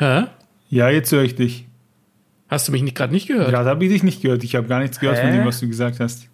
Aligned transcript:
Hä? 0.00 0.24
Ja, 0.70 0.88
jetzt 0.88 1.12
höre 1.12 1.24
ich 1.24 1.34
dich. 1.34 1.66
Hast 2.48 2.66
du 2.66 2.72
mich 2.72 2.82
nicht 2.82 2.96
gerade 2.96 3.12
nicht 3.12 3.28
gehört? 3.28 3.50
Gerade 3.50 3.68
habe 3.68 3.84
ich 3.84 3.90
dich 3.90 4.02
nicht 4.02 4.22
gehört. 4.22 4.42
Ich 4.42 4.56
habe 4.56 4.66
gar 4.66 4.80
nichts 4.80 4.98
gehört 4.98 5.18
von 5.18 5.28
Hä? 5.28 5.36
dem, 5.36 5.46
was 5.46 5.60
du 5.60 5.68
gesagt 5.68 6.00
hast. 6.00 6.26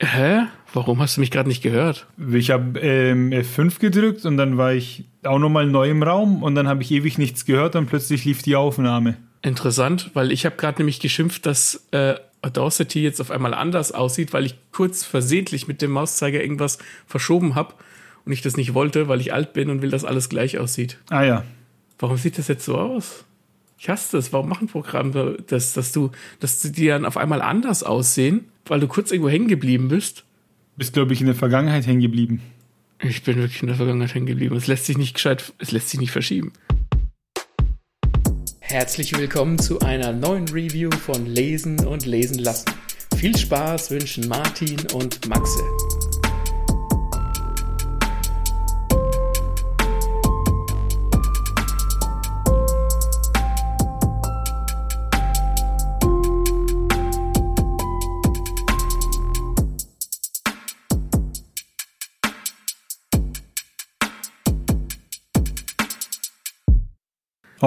Hä? 0.00 0.42
Warum 0.74 1.00
hast 1.00 1.16
du 1.16 1.20
mich 1.20 1.30
gerade 1.30 1.48
nicht 1.48 1.62
gehört? 1.62 2.08
Ich 2.32 2.50
habe 2.50 2.80
ähm, 2.80 3.30
F5 3.30 3.78
gedrückt 3.78 4.24
und 4.24 4.38
dann 4.38 4.58
war 4.58 4.72
ich 4.72 5.04
auch 5.22 5.38
nochmal 5.38 5.66
neu 5.66 5.88
im 5.88 6.02
Raum 6.02 6.42
und 6.42 6.56
dann 6.56 6.66
habe 6.66 6.82
ich 6.82 6.90
ewig 6.90 7.16
nichts 7.16 7.44
gehört 7.44 7.76
und 7.76 7.86
plötzlich 7.86 8.24
lief 8.24 8.42
die 8.42 8.56
Aufnahme. 8.56 9.16
Interessant, 9.42 10.10
weil 10.14 10.32
ich 10.32 10.44
habe 10.44 10.56
gerade 10.56 10.78
nämlich 10.78 10.98
geschimpft, 10.98 11.46
dass 11.46 11.86
äh, 11.92 12.14
Audacity 12.42 13.02
jetzt 13.02 13.20
auf 13.20 13.30
einmal 13.30 13.54
anders 13.54 13.92
aussieht, 13.92 14.32
weil 14.32 14.46
ich 14.46 14.56
kurz 14.72 15.04
versehentlich 15.04 15.68
mit 15.68 15.80
dem 15.80 15.92
Mauszeiger 15.92 16.42
irgendwas 16.42 16.78
verschoben 17.06 17.54
habe 17.54 17.74
und 18.24 18.32
ich 18.32 18.42
das 18.42 18.56
nicht 18.56 18.74
wollte, 18.74 19.06
weil 19.06 19.20
ich 19.20 19.32
alt 19.32 19.52
bin 19.52 19.70
und 19.70 19.80
will, 19.80 19.90
dass 19.90 20.04
alles 20.04 20.28
gleich 20.28 20.58
aussieht. 20.58 20.98
Ah 21.08 21.22
ja. 21.22 21.44
Warum 22.02 22.16
sieht 22.16 22.36
das 22.36 22.48
jetzt 22.48 22.64
so 22.64 22.76
aus? 22.76 23.24
Ich 23.78 23.88
hasse 23.88 24.16
das. 24.16 24.32
Warum 24.32 24.48
machen 24.48 24.66
Programme 24.66 25.36
das, 25.46 25.72
dass 25.72 25.92
du, 25.92 26.10
dass 26.40 26.60
die 26.60 26.86
dann 26.88 27.04
auf 27.04 27.16
einmal 27.16 27.40
anders 27.40 27.84
aussehen, 27.84 28.46
weil 28.64 28.80
du 28.80 28.88
kurz 28.88 29.12
irgendwo 29.12 29.30
hängen 29.30 29.46
geblieben 29.46 29.86
bist? 29.86 30.24
Bist, 30.76 30.94
glaube 30.94 31.12
ich, 31.12 31.20
in 31.20 31.26
der 31.26 31.36
Vergangenheit 31.36 31.86
hängen 31.86 32.00
geblieben. 32.00 32.42
Ich 33.00 33.22
bin 33.22 33.36
wirklich 33.36 33.62
in 33.62 33.68
der 33.68 33.76
Vergangenheit 33.76 34.16
hängen 34.16 34.26
geblieben. 34.26 34.56
Es 34.56 34.66
lässt 34.66 34.86
sich 34.86 34.98
nicht 34.98 35.14
gescheit, 35.14 35.52
es 35.58 35.70
lässt 35.70 35.90
sich 35.90 36.00
nicht 36.00 36.10
verschieben. 36.10 36.52
Herzlich 38.58 39.16
willkommen 39.16 39.60
zu 39.60 39.78
einer 39.78 40.12
neuen 40.12 40.48
Review 40.48 40.90
von 40.90 41.26
Lesen 41.26 41.86
und 41.86 42.04
Lesen 42.04 42.40
lassen. 42.40 42.66
Viel 43.16 43.36
Spaß 43.36 43.92
wünschen 43.92 44.26
Martin 44.26 44.80
und 44.92 45.28
Maxe. 45.28 45.62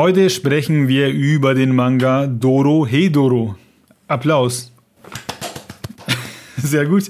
Heute 0.05 0.29
sprechen 0.29 0.87
wir 0.87 1.09
über 1.09 1.55
den 1.55 1.73
Manga 1.73 2.27
Doro 2.27 2.85
Hedoro. 2.85 3.55
Applaus. 4.07 4.71
Sehr 6.57 6.85
gut. 6.85 7.05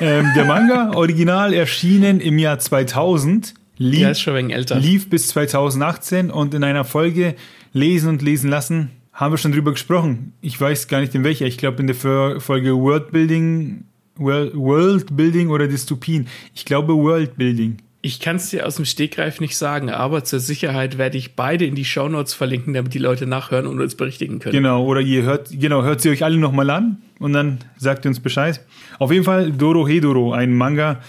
Ähm, 0.00 0.24
der 0.34 0.46
Manga, 0.46 0.92
original 0.94 1.52
erschienen 1.52 2.18
im 2.18 2.38
Jahr 2.38 2.58
2000, 2.58 3.52
lief, 3.76 4.00
Ja, 4.00 4.08
ist 4.12 4.20
schon 4.22 4.34
wenig 4.36 4.56
älter. 4.56 4.76
lief 4.78 5.10
bis 5.10 5.28
2018 5.28 6.30
und 6.30 6.54
in 6.54 6.64
einer 6.64 6.84
Folge 6.84 7.34
Lesen 7.74 8.08
und 8.08 8.22
Lesen 8.22 8.48
lassen 8.48 8.88
haben 9.12 9.34
wir 9.34 9.36
schon 9.36 9.52
drüber 9.52 9.72
gesprochen. 9.72 10.32
Ich 10.40 10.58
weiß 10.58 10.88
gar 10.88 11.00
nicht 11.00 11.14
in 11.14 11.24
welcher. 11.24 11.44
Ich 11.44 11.58
glaube 11.58 11.80
in 11.82 11.88
der 11.88 11.96
Fo- 11.96 12.40
Folge 12.40 12.74
Worldbuilding, 12.74 13.84
World, 14.16 14.54
Worldbuilding 14.56 15.50
oder 15.50 15.68
Dystopien. 15.68 16.26
Ich 16.54 16.64
glaube 16.64 16.94
Worldbuilding. 16.96 17.76
Ich 18.02 18.18
kann 18.18 18.36
es 18.36 18.48
dir 18.48 18.66
aus 18.66 18.76
dem 18.76 18.86
Stegreif 18.86 19.40
nicht 19.40 19.58
sagen, 19.58 19.90
aber 19.90 20.24
zur 20.24 20.40
Sicherheit 20.40 20.96
werde 20.96 21.18
ich 21.18 21.34
beide 21.34 21.66
in 21.66 21.74
die 21.74 21.84
Shownotes 21.84 22.32
verlinken, 22.32 22.72
damit 22.72 22.94
die 22.94 22.98
Leute 22.98 23.26
nachhören 23.26 23.66
und 23.66 23.78
uns 23.78 23.94
berichtigen 23.94 24.38
können. 24.38 24.54
Genau, 24.54 24.84
oder 24.84 25.02
ihr 25.02 25.22
hört, 25.22 25.50
genau, 25.52 25.82
hört 25.82 26.00
sie 26.00 26.08
euch 26.08 26.24
alle 26.24 26.38
nochmal 26.38 26.70
an 26.70 27.02
und 27.18 27.34
dann 27.34 27.58
sagt 27.76 28.06
ihr 28.06 28.08
uns 28.08 28.20
Bescheid. 28.20 28.64
Auf 28.98 29.12
jeden 29.12 29.24
Fall 29.24 29.52
Doro 29.52 29.86
Hedoro, 29.86 30.32
ein 30.32 30.54
Manga, 30.54 31.00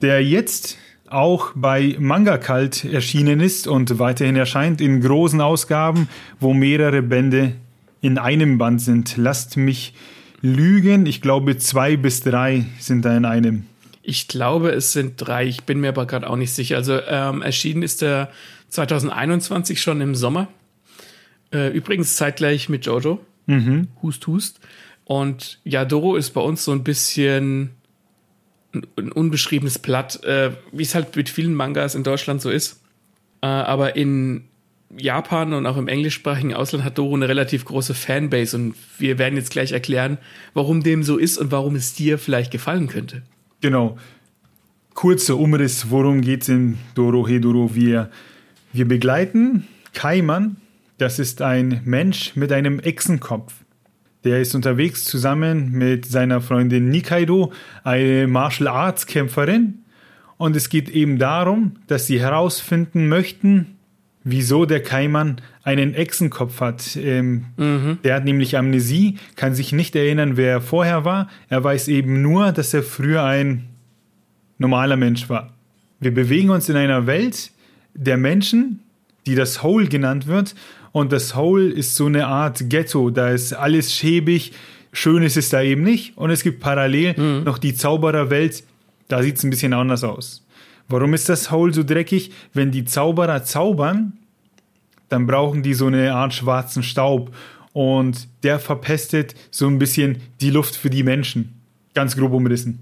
der 0.00 0.24
jetzt 0.24 0.78
auch 1.10 1.52
bei 1.54 1.96
Manga 1.98 2.38
Cult 2.38 2.84
erschienen 2.84 3.40
ist 3.40 3.66
und 3.66 3.98
weiterhin 3.98 4.36
erscheint 4.36 4.80
in 4.80 5.02
großen 5.02 5.42
Ausgaben, 5.42 6.08
wo 6.40 6.54
mehrere 6.54 7.02
Bände 7.02 7.52
in 8.00 8.16
einem 8.16 8.58
Band 8.58 8.80
sind. 8.80 9.16
Lasst 9.16 9.56
mich 9.56 9.94
lügen, 10.40 11.06
ich 11.06 11.20
glaube 11.20 11.58
zwei 11.58 11.96
bis 11.96 12.22
drei 12.22 12.66
sind 12.78 13.04
da 13.04 13.16
in 13.16 13.24
einem. 13.24 13.66
Ich 14.08 14.26
glaube, 14.26 14.70
es 14.70 14.94
sind 14.94 15.16
drei. 15.16 15.44
Ich 15.44 15.64
bin 15.64 15.80
mir 15.80 15.90
aber 15.90 16.06
gerade 16.06 16.30
auch 16.30 16.36
nicht 16.36 16.54
sicher. 16.54 16.76
Also 16.76 16.98
ähm, 16.98 17.42
erschienen 17.42 17.82
ist 17.82 18.00
der 18.00 18.30
2021 18.70 19.82
schon 19.82 20.00
im 20.00 20.14
Sommer. 20.14 20.48
Äh, 21.52 21.76
übrigens 21.76 22.16
zeitgleich 22.16 22.70
mit 22.70 22.86
Jojo. 22.86 23.20
Hust, 24.00 24.26
hust. 24.26 24.60
Und 25.04 25.60
ja, 25.62 25.84
Doro 25.84 26.16
ist 26.16 26.30
bei 26.30 26.40
uns 26.40 26.64
so 26.64 26.72
ein 26.72 26.84
bisschen 26.84 27.72
ein, 28.72 28.86
ein 28.96 29.12
unbeschriebenes 29.12 29.78
Blatt, 29.78 30.24
äh, 30.24 30.52
wie 30.72 30.84
es 30.84 30.94
halt 30.94 31.14
mit 31.14 31.28
vielen 31.28 31.52
Mangas 31.52 31.94
in 31.94 32.02
Deutschland 32.02 32.40
so 32.40 32.48
ist. 32.48 32.80
Äh, 33.42 33.46
aber 33.48 33.94
in 33.94 34.44
Japan 34.96 35.52
und 35.52 35.66
auch 35.66 35.76
im 35.76 35.86
englischsprachigen 35.86 36.54
Ausland 36.54 36.82
hat 36.82 36.96
Doro 36.96 37.14
eine 37.14 37.28
relativ 37.28 37.66
große 37.66 37.92
Fanbase 37.92 38.56
und 38.56 38.74
wir 38.96 39.18
werden 39.18 39.36
jetzt 39.36 39.50
gleich 39.50 39.72
erklären, 39.72 40.16
warum 40.54 40.82
dem 40.82 41.02
so 41.02 41.18
ist 41.18 41.36
und 41.36 41.52
warum 41.52 41.74
es 41.74 41.92
dir 41.92 42.18
vielleicht 42.18 42.50
gefallen 42.50 42.88
könnte. 42.88 43.22
Genau. 43.60 43.98
Kurzer 44.94 45.36
Umriss, 45.36 45.90
worum 45.90 46.20
geht's 46.20 46.48
in 46.48 46.78
Doro 46.94 47.26
Hedoro? 47.26 47.74
Wir, 47.74 48.10
wir 48.72 48.86
begleiten 48.86 49.66
Kaiman, 49.94 50.56
das 50.98 51.18
ist 51.18 51.42
ein 51.42 51.80
Mensch 51.84 52.36
mit 52.36 52.52
einem 52.52 52.78
Echsenkopf. 52.78 53.52
Der 54.24 54.40
ist 54.40 54.54
unterwegs 54.54 55.04
zusammen 55.04 55.72
mit 55.72 56.06
seiner 56.06 56.40
Freundin 56.40 56.88
Nikaido, 56.90 57.52
eine 57.82 58.26
Martial 58.28 58.68
Arts 58.68 59.06
Kämpferin. 59.06 59.84
Und 60.36 60.54
es 60.54 60.68
geht 60.68 60.88
eben 60.88 61.18
darum, 61.18 61.76
dass 61.88 62.06
sie 62.06 62.20
herausfinden 62.20 63.08
möchten, 63.08 63.77
wieso 64.24 64.64
der 64.66 64.82
Kaiman 64.82 65.40
einen 65.62 65.94
Echsenkopf 65.94 66.60
hat. 66.60 66.96
Ähm, 66.96 67.46
Der 68.04 68.14
hat 68.16 68.24
nämlich 68.24 68.56
Amnesie, 68.56 69.16
kann 69.36 69.54
sich 69.54 69.72
nicht 69.72 69.94
erinnern, 69.96 70.36
wer 70.36 70.50
er 70.52 70.60
vorher 70.60 71.04
war. 71.04 71.28
Er 71.48 71.62
weiß 71.64 71.88
eben 71.88 72.20
nur, 72.22 72.52
dass 72.52 72.74
er 72.74 72.82
früher 72.82 73.24
ein 73.24 73.64
normaler 74.58 74.96
Mensch 74.96 75.28
war. 75.28 75.52
Wir 76.00 76.12
bewegen 76.12 76.50
uns 76.50 76.68
in 76.68 76.76
einer 76.76 77.06
Welt 77.06 77.50
der 77.94 78.16
Menschen, 78.16 78.80
die 79.26 79.34
das 79.34 79.62
Hole 79.62 79.88
genannt 79.88 80.26
wird. 80.26 80.54
Und 80.92 81.12
das 81.12 81.34
Hole 81.34 81.68
ist 81.68 81.94
so 81.96 82.06
eine 82.06 82.26
Art 82.26 82.68
Ghetto. 82.70 83.10
Da 83.10 83.30
ist 83.30 83.52
alles 83.52 83.92
schäbig. 83.94 84.52
Schön 84.92 85.22
ist 85.22 85.36
es 85.36 85.50
da 85.50 85.62
eben 85.62 85.82
nicht. 85.82 86.16
Und 86.16 86.30
es 86.30 86.42
gibt 86.42 86.60
parallel 86.60 87.14
noch 87.44 87.58
die 87.58 87.74
Zaubererwelt. 87.74 88.64
Da 89.08 89.22
sieht 89.22 89.36
es 89.36 89.44
ein 89.44 89.50
bisschen 89.50 89.72
anders 89.74 90.02
aus. 90.04 90.44
Warum 90.88 91.14
ist 91.14 91.28
das 91.28 91.50
Hole 91.50 91.72
so 91.72 91.82
dreckig? 91.82 92.32
Wenn 92.54 92.70
die 92.70 92.84
Zauberer 92.84 93.44
zaubern, 93.44 94.14
dann 95.08 95.26
brauchen 95.26 95.62
die 95.62 95.74
so 95.74 95.86
eine 95.86 96.14
Art 96.14 96.34
schwarzen 96.34 96.82
Staub. 96.82 97.34
Und 97.72 98.28
der 98.42 98.58
verpestet 98.58 99.34
so 99.50 99.66
ein 99.66 99.78
bisschen 99.78 100.22
die 100.40 100.50
Luft 100.50 100.74
für 100.74 100.90
die 100.90 101.02
Menschen. 101.02 101.60
Ganz 101.94 102.16
grob 102.16 102.32
umrissen. 102.32 102.80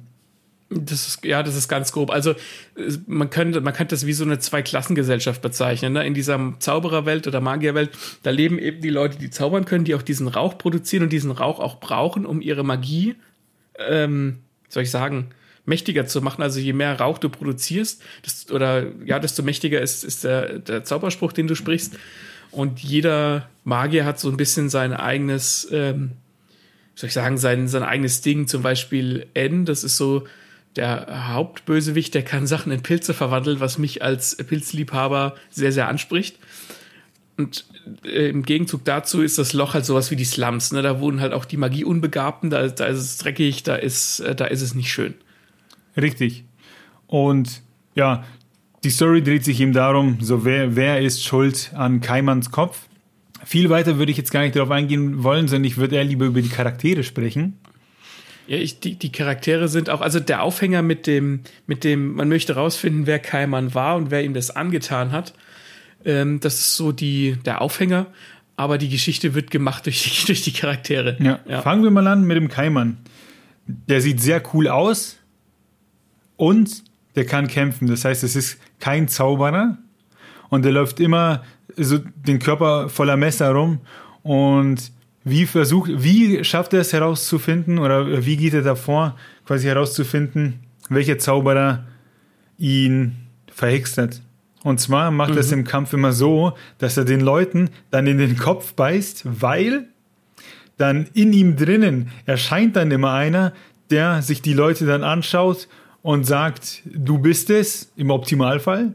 Das 0.69 1.07
ist, 1.07 1.25
ja, 1.25 1.45
das 1.45 1.55
ist 1.55 1.69
ganz 1.69 1.93
grob. 1.93 2.11
Also, 2.11 2.33
äh, 2.33 2.93
man 3.07 3.31
könnte, 3.31 3.61
man 3.61 3.73
könnte 3.73 3.95
das 3.95 4.05
wie 4.05 4.13
so 4.13 4.25
eine 4.25 4.41
Zweiklassengesellschaft 4.41 5.41
bezeichnen. 5.41 5.93
Ne? 5.93 6.05
In 6.05 6.15
dieser 6.15 6.55
Zaubererwelt 6.59 7.27
oder 7.29 7.41
Magierwelt, 7.41 7.91
da 8.25 8.31
leben 8.31 8.59
eben 8.59 8.81
die 8.81 8.91
Leute, 8.91 9.19
die 9.19 9.31
zaubern 9.31 9.65
können, 9.65 9.85
die 9.85 9.95
auch 9.95 10.03
diesen 10.03 10.27
Rauch 10.27 10.59
produzieren 10.59 11.05
und 11.05 11.13
diesen 11.13 11.31
Rauch 11.31 11.61
auch 11.61 11.79
brauchen, 11.79 12.27
um 12.27 12.41
ihre 12.41 12.65
Magie, 12.65 13.15
ähm, 13.79 14.39
soll 14.69 14.83
ich 14.83 14.91
sagen, 14.91 15.29
mächtiger 15.67 16.07
zu 16.07 16.23
machen. 16.23 16.43
Also 16.43 16.61
je 16.61 16.73
mehr 16.73 16.99
Rauch 16.99 17.19
du 17.19 17.29
produzierst, 17.29 18.03
desto, 18.25 18.55
oder 18.55 18.87
ja, 19.05 19.19
desto 19.19 19.43
mächtiger 19.43 19.81
ist, 19.81 20.05
ist 20.05 20.25
der, 20.25 20.59
der 20.59 20.85
Zauberspruch, 20.85 21.33
den 21.33 21.47
du 21.47 21.55
sprichst. 21.55 21.99
Und 22.51 22.81
jeder 22.81 23.49
Magier 23.65 24.05
hat 24.05 24.19
so 24.19 24.31
ein 24.31 24.37
bisschen 24.37 24.71
sein 24.71 24.93
eigenes, 24.95 25.69
ähm, 25.73 26.13
soll 26.95 27.09
ich 27.09 27.15
sagen, 27.15 27.37
sein, 27.37 27.69
sein 27.69 27.83
eigenes 27.83 28.23
Ding. 28.23 28.47
Zum 28.47 28.63
Beispiel 28.63 29.27
N, 29.35 29.65
das 29.65 29.85
ist 29.85 29.97
so 29.97 30.27
der 30.77 31.33
Hauptbösewicht, 31.33 32.15
der 32.15 32.23
kann 32.23 32.47
Sachen 32.47 32.71
in 32.71 32.83
Pilze 32.83 33.15
verwandeln, 33.15 33.61
was 33.61 33.79
mich 33.79 34.03
als 34.03 34.37
Pilzliebhaber 34.37 35.35
sehr, 35.51 35.73
sehr 35.73 35.89
anspricht. 35.89 36.39
Und 37.37 37.67
äh, 38.05 38.29
im 38.29 38.43
Gegenzug 38.43 38.85
dazu 38.85 39.23
ist 39.23 39.39
das 39.39 39.53
Loch 39.53 39.75
halt 39.75 39.85
sowas 39.85 40.11
wie 40.11 40.17
die 40.17 40.25
Slums. 40.25 40.73
Ne? 40.73 40.83
Da 40.83 41.01
wohnen 41.01 41.21
halt 41.21 41.33
auch 41.33 41.45
die 41.45 41.57
Magieunbegabten, 41.57 42.51
da, 42.51 42.67
da 42.69 42.87
ist 42.87 42.99
es 42.99 43.19
dreckig, 43.19 43.63
da 43.63 43.77
ist, 43.77 44.21
äh, 44.21 44.35
da 44.35 44.47
ist 44.47 44.63
es 44.63 44.75
nicht 44.75 44.91
schön. 44.91 45.15
Richtig. 45.97 46.45
Und 47.07 47.63
ja, 47.95 48.25
die 48.85 48.91
Story 48.91 49.23
dreht 49.23 49.45
sich 49.45 49.61
eben 49.61 49.73
darum, 49.73 50.19
so 50.21 50.45
wer, 50.45 50.77
wer 50.77 51.01
ist 51.01 51.25
schuld 51.25 51.73
an 51.75 52.01
Kaimans 52.01 52.51
Kopf. 52.51 52.87
Viel 53.45 53.71
weiter 53.71 53.99
würde 53.99 54.13
ich 54.13 54.19
jetzt 54.19 54.31
gar 54.31 54.43
nicht 54.43 54.57
darauf 54.57 54.71
eingehen 54.71 55.23
wollen, 55.23 55.49
sondern 55.49 55.65
ich 55.65 55.77
würde 55.77 55.97
eher 55.97 56.05
lieber 56.05 56.27
über 56.27 56.43
die 56.43 56.49
Charaktere 56.49 57.03
sprechen. 57.03 57.59
Ja, 58.47 58.59
ich, 58.59 58.79
die, 58.79 58.95
die 58.95 59.11
Charaktere 59.11 59.69
sind 59.69 59.91
auch, 59.91 60.01
also 60.01 60.21
der 60.21 60.43
Aufhänger 60.43 60.83
mit 60.83 61.07
dem, 61.07 61.41
mit 61.67 61.83
dem, 61.83 62.15
man 62.15 62.29
möchte 62.29 62.55
rausfinden, 62.55 63.07
wer 63.07 63.19
Kaiman 63.19 63.75
war 63.75 63.97
und 63.97 64.11
wer 64.11 64.23
ihm 64.23 64.35
das 64.35 64.51
angetan 64.51 65.11
hat. 65.11 65.35
Ähm, 66.05 66.39
das 66.39 66.55
ist 66.55 66.77
so 66.77 66.93
die, 66.93 67.37
der 67.45 67.61
Aufhänger, 67.61 68.07
aber 68.55 68.79
die 68.79 68.89
Geschichte 68.89 69.35
wird 69.35 69.51
gemacht 69.51 69.87
durch 69.87 70.05
die, 70.05 70.27
durch 70.27 70.43
die 70.43 70.53
Charaktere. 70.53 71.17
Ja. 71.19 71.63
Fangen 71.63 71.83
wir 71.83 71.91
mal 71.91 72.07
an 72.07 72.25
mit 72.25 72.37
dem 72.37 72.49
Kaiman. 72.49 72.99
Der 73.67 74.01
sieht 74.01 74.21
sehr 74.21 74.41
cool 74.55 74.69
aus 74.69 75.17
und 76.37 76.85
der 77.15 77.25
kann 77.25 77.49
kämpfen. 77.49 77.89
Das 77.89 78.05
heißt, 78.05 78.23
es 78.25 78.37
ist 78.37 78.59
kein 78.79 79.09
Zauberer 79.09 79.79
und 80.49 80.65
der 80.65 80.73
läuft 80.73 81.01
immer 81.01 81.43
so 81.77 81.99
den 81.99 82.39
Körper 82.39 82.89
voller 82.89 83.17
Messer 83.17 83.51
rum 83.53 83.81
und 84.23 84.93
wie 85.25 85.47
versucht, 85.47 85.91
wie 85.93 86.45
schafft 86.45 86.73
er 86.73 86.81
es 86.81 86.93
herauszufinden 86.93 87.79
oder 87.79 88.25
wie 88.25 88.37
geht 88.37 88.55
er 88.55 88.63
davor, 88.63 89.17
quasi 89.45 89.67
herauszufinden, 89.67 90.61
welcher 90.89 91.19
Zauberer 91.19 91.85
ihn 92.59 93.17
verhext 93.53 93.99
hat? 93.99 94.21
Und 94.63 94.79
zwar 94.81 95.11
macht 95.11 95.31
mhm. 95.31 95.37
er 95.37 95.41
es 95.41 95.53
im 95.53 95.65
Kampf 95.65 95.93
immer 95.93 96.13
so, 96.13 96.53
dass 96.79 96.97
er 96.97 97.05
den 97.05 97.21
Leuten 97.21 97.71
dann 97.91 98.07
in 98.07 98.19
den 98.19 98.37
Kopf 98.37 98.75
beißt, 98.75 99.23
weil 99.25 99.87
dann 100.77 101.09
in 101.15 101.33
ihm 101.33 101.57
drinnen 101.57 102.11
erscheint 102.27 102.77
dann 102.77 102.91
immer 102.91 103.13
einer, 103.13 103.53
der 103.91 104.23
sich 104.23 104.43
die 104.43 104.55
Leute 104.55 104.87
dann 104.87 105.03
anschaut 105.03 105.69
und 106.07 106.23
sagt, 106.23 106.83
du 106.85 107.19
bist 107.19 107.51
es 107.51 107.91
im 107.97 108.11
Optimalfall. 108.11 108.93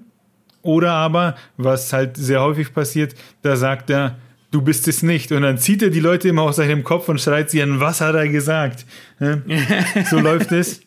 Oder 0.62 0.94
aber, 0.94 1.36
was 1.58 1.92
halt 1.92 2.16
sehr 2.16 2.42
häufig 2.42 2.74
passiert, 2.74 3.16
da 3.42 3.58
sagt 3.58 3.90
er, 3.90 4.18
du 4.50 4.62
bist 4.62 4.88
es 4.88 5.04
nicht. 5.04 5.34
Und 5.34 5.42
dann 5.42 5.58
zieht 5.58 5.82
er 5.82 5.90
die 5.90 6.00
Leute 6.00 6.30
immer 6.30 6.44
aus 6.44 6.56
seinem 6.56 6.86
Kopf 6.86 7.10
und 7.10 7.20
schreit 7.20 7.50
sie 7.50 7.62
an, 7.62 7.82
was 7.82 8.00
hat 8.00 8.16
er 8.16 8.30
gesagt? 8.30 8.86
so 10.10 10.20
läuft 10.20 10.54
es. 10.54 10.84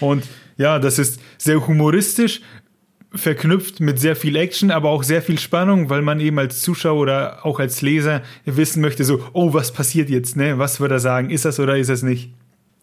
Und 0.00 0.26
ja, 0.56 0.80
das 0.80 0.98
ist 0.98 1.20
sehr 1.38 1.64
humoristisch, 1.64 2.40
verknüpft 3.14 3.78
mit 3.78 4.00
sehr 4.00 4.16
viel 4.16 4.34
Action, 4.34 4.72
aber 4.72 4.88
auch 4.88 5.04
sehr 5.04 5.22
viel 5.22 5.38
Spannung, 5.38 5.90
weil 5.90 6.02
man 6.02 6.18
eben 6.18 6.40
als 6.40 6.60
Zuschauer 6.60 6.98
oder 6.98 7.46
auch 7.46 7.60
als 7.60 7.82
Leser 7.82 8.22
wissen 8.44 8.80
möchte, 8.80 9.04
so, 9.04 9.24
oh, 9.32 9.54
was 9.54 9.72
passiert 9.72 10.10
jetzt, 10.10 10.34
ne? 10.34 10.58
Was 10.58 10.80
wird 10.80 10.90
er 10.90 10.98
sagen? 10.98 11.30
Ist 11.30 11.44
das 11.44 11.60
oder 11.60 11.76
ist 11.76 11.88
das 11.88 12.02
nicht? 12.02 12.32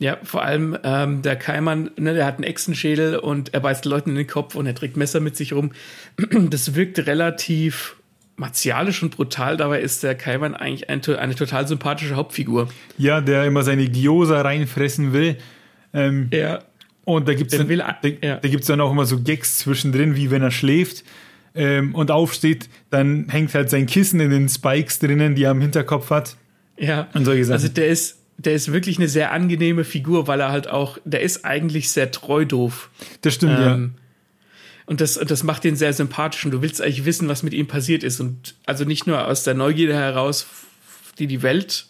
Ja, 0.02 0.18
vor 0.24 0.44
allem 0.44 0.78
ähm, 0.84 1.22
der 1.22 1.36
Keimann, 1.36 1.92
ne, 1.98 2.14
der 2.14 2.26
hat 2.26 2.36
einen 2.36 2.46
Echsenschädel 2.46 3.18
und 3.18 3.54
er 3.54 3.60
beißt 3.60 3.84
Leuten 3.84 4.12
in 4.12 4.16
den 4.16 4.28
Kopf 4.28 4.56
und 4.56 4.66
er 4.66 4.74
trägt 4.74 4.96
Messer 4.96 5.20
mit 5.20 5.36
sich 5.36 5.54
rum. 5.54 5.72
Das 6.50 6.74
wirkt 6.76 7.06
relativ 7.06 7.98
martialisch 8.38 9.04
und 9.04 9.16
brutal. 9.16 9.58
Dabei 9.58 9.82
ist 9.82 10.04
der 10.04 10.16
Keimann 10.16 10.56
eigentlich 10.56 10.90
ein, 10.90 11.06
eine 11.06 11.36
total 11.36 11.68
sympathische 11.68 12.16
Hauptfigur. 12.16 12.70
Ja, 12.98 13.20
der 13.20 13.44
immer 13.44 13.64
seine 13.64 13.90
Gyoza 13.90 14.42
reinfressen 14.42 15.12
will. 15.12 15.36
Ähm, 15.94 16.30
ja. 16.32 16.60
Und 17.04 17.28
da 17.28 17.34
gibt 17.34 17.52
es 17.52 17.58
dann, 17.58 17.68
will, 17.68 17.80
da, 17.80 18.08
ja. 18.22 18.38
da 18.38 18.48
gibt's 18.48 18.68
dann 18.68 18.80
auch 18.80 18.92
immer 18.92 19.06
so 19.06 19.22
Gags 19.22 19.58
zwischendrin, 19.58 20.16
wie 20.16 20.32
wenn 20.32 20.42
er 20.42 20.52
schläft 20.52 21.04
ähm, 21.56 21.94
und 21.94 22.12
aufsteht, 22.12 22.70
dann 22.90 23.28
hängt 23.30 23.54
halt 23.54 23.70
sein 23.70 23.86
Kissen 23.86 24.20
in 24.20 24.30
den 24.30 24.48
Spikes 24.48 25.00
drinnen, 25.00 25.36
die 25.36 25.44
er 25.44 25.52
am 25.52 25.60
Hinterkopf 25.62 26.10
hat. 26.10 26.38
Ja. 26.78 27.08
Und 27.14 27.26
solche 27.26 27.44
Sachen. 27.46 27.56
Also 27.56 27.68
der 27.68 27.88
ist, 27.88 28.19
der 28.40 28.54
ist 28.54 28.72
wirklich 28.72 28.98
eine 28.98 29.10
sehr 29.10 29.32
angenehme 29.32 29.84
Figur, 29.84 30.28
weil 30.28 30.40
er 30.40 30.50
halt 30.50 30.70
auch, 30.70 30.98
der 31.04 31.22
ist 31.22 31.44
eigentlich 31.44 31.92
sehr 31.92 32.10
treu 32.12 32.46
doof. 32.46 32.90
Das 33.22 33.34
stimmt, 33.34 33.60
ähm, 33.60 33.94
ja. 33.96 34.02
Und 34.86 35.02
das, 35.02 35.16
das 35.16 35.44
macht 35.44 35.66
ihn 35.66 35.76
sehr 35.76 35.94
sympathisch 35.94 36.46
und 36.46 36.52
du 36.52 36.62
willst 36.62 36.82
eigentlich 36.82 37.06
wissen, 37.06 37.28
was 37.28 37.44
mit 37.44 37.54
ihm 37.54 37.68
passiert 37.68 38.02
ist. 38.02 38.20
Und 38.22 38.56
also 38.66 38.86
nicht 38.86 39.06
nur 39.06 39.28
aus 39.28 39.44
der 39.44 39.54
Neugierde 39.54 39.94
heraus, 39.94 40.48
die 41.20 41.28
die 41.28 41.44
Welt 41.44 41.86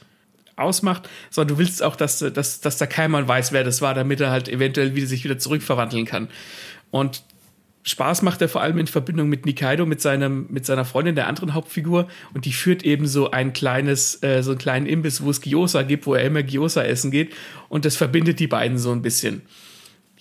ausmacht, 0.56 1.08
sondern 1.30 1.56
du 1.56 1.60
willst 1.60 1.84
auch, 1.84 1.96
dass, 1.96 2.20
dass, 2.20 2.60
dass 2.60 2.78
da 2.78 2.86
keiner 2.88 3.26
weiß, 3.26 3.54
wer 3.54 3.64
das 3.64 3.82
war, 3.82 3.94
damit 3.94 4.20
er 4.20 4.32
halt 4.32 4.50
eventuell 4.50 4.96
wieder 4.96 5.08
sich 5.08 5.24
wieder 5.24 5.38
zurückverwandeln 5.38 6.06
kann. 6.06 6.30
Und 6.92 7.24
Spaß 7.84 8.22
macht 8.24 8.42
er 8.42 8.50
vor 8.50 8.62
allem 8.62 8.78
in 8.78 8.88
Verbindung 8.88 9.30
mit 9.30 9.46
Nikaido, 9.46 9.86
mit 9.86 10.02
seinem, 10.02 10.48
mit 10.50 10.66
seiner 10.66 10.86
Freundin, 10.86 11.16
der 11.16 11.28
anderen 11.28 11.54
Hauptfigur. 11.54 12.08
Und 12.34 12.46
die 12.46 12.52
führt 12.52 12.84
eben 12.84 13.08
so 13.08 13.32
ein 13.32 13.54
kleines, 13.54 14.22
äh, 14.22 14.44
so 14.44 14.52
einen 14.52 14.60
kleinen 14.60 14.86
Imbiss, 14.86 15.24
wo 15.24 15.30
es 15.30 15.42
Gyoza 15.42 15.84
gibt, 15.84 16.06
wo 16.06 16.14
er 16.14 16.26
immer 16.26 16.44
Gyoza 16.44 16.84
essen 16.84 17.10
geht. 17.10 17.34
Und 17.70 17.86
das 17.86 17.96
verbindet 17.96 18.40
die 18.40 18.48
beiden 18.48 18.78
so 18.78 18.92
ein 18.92 19.02
bisschen. 19.02 19.44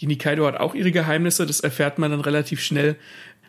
Die 0.01 0.07
Nikaido 0.07 0.47
hat 0.47 0.59
auch 0.59 0.75
ihre 0.75 0.93
Geheimnisse, 0.93 1.47
das 1.47 1.61
erfährt 1.61 1.99
man 1.99 2.13
dann 2.13 2.21
relativ 2.21 2.61
schnell. 2.61 2.97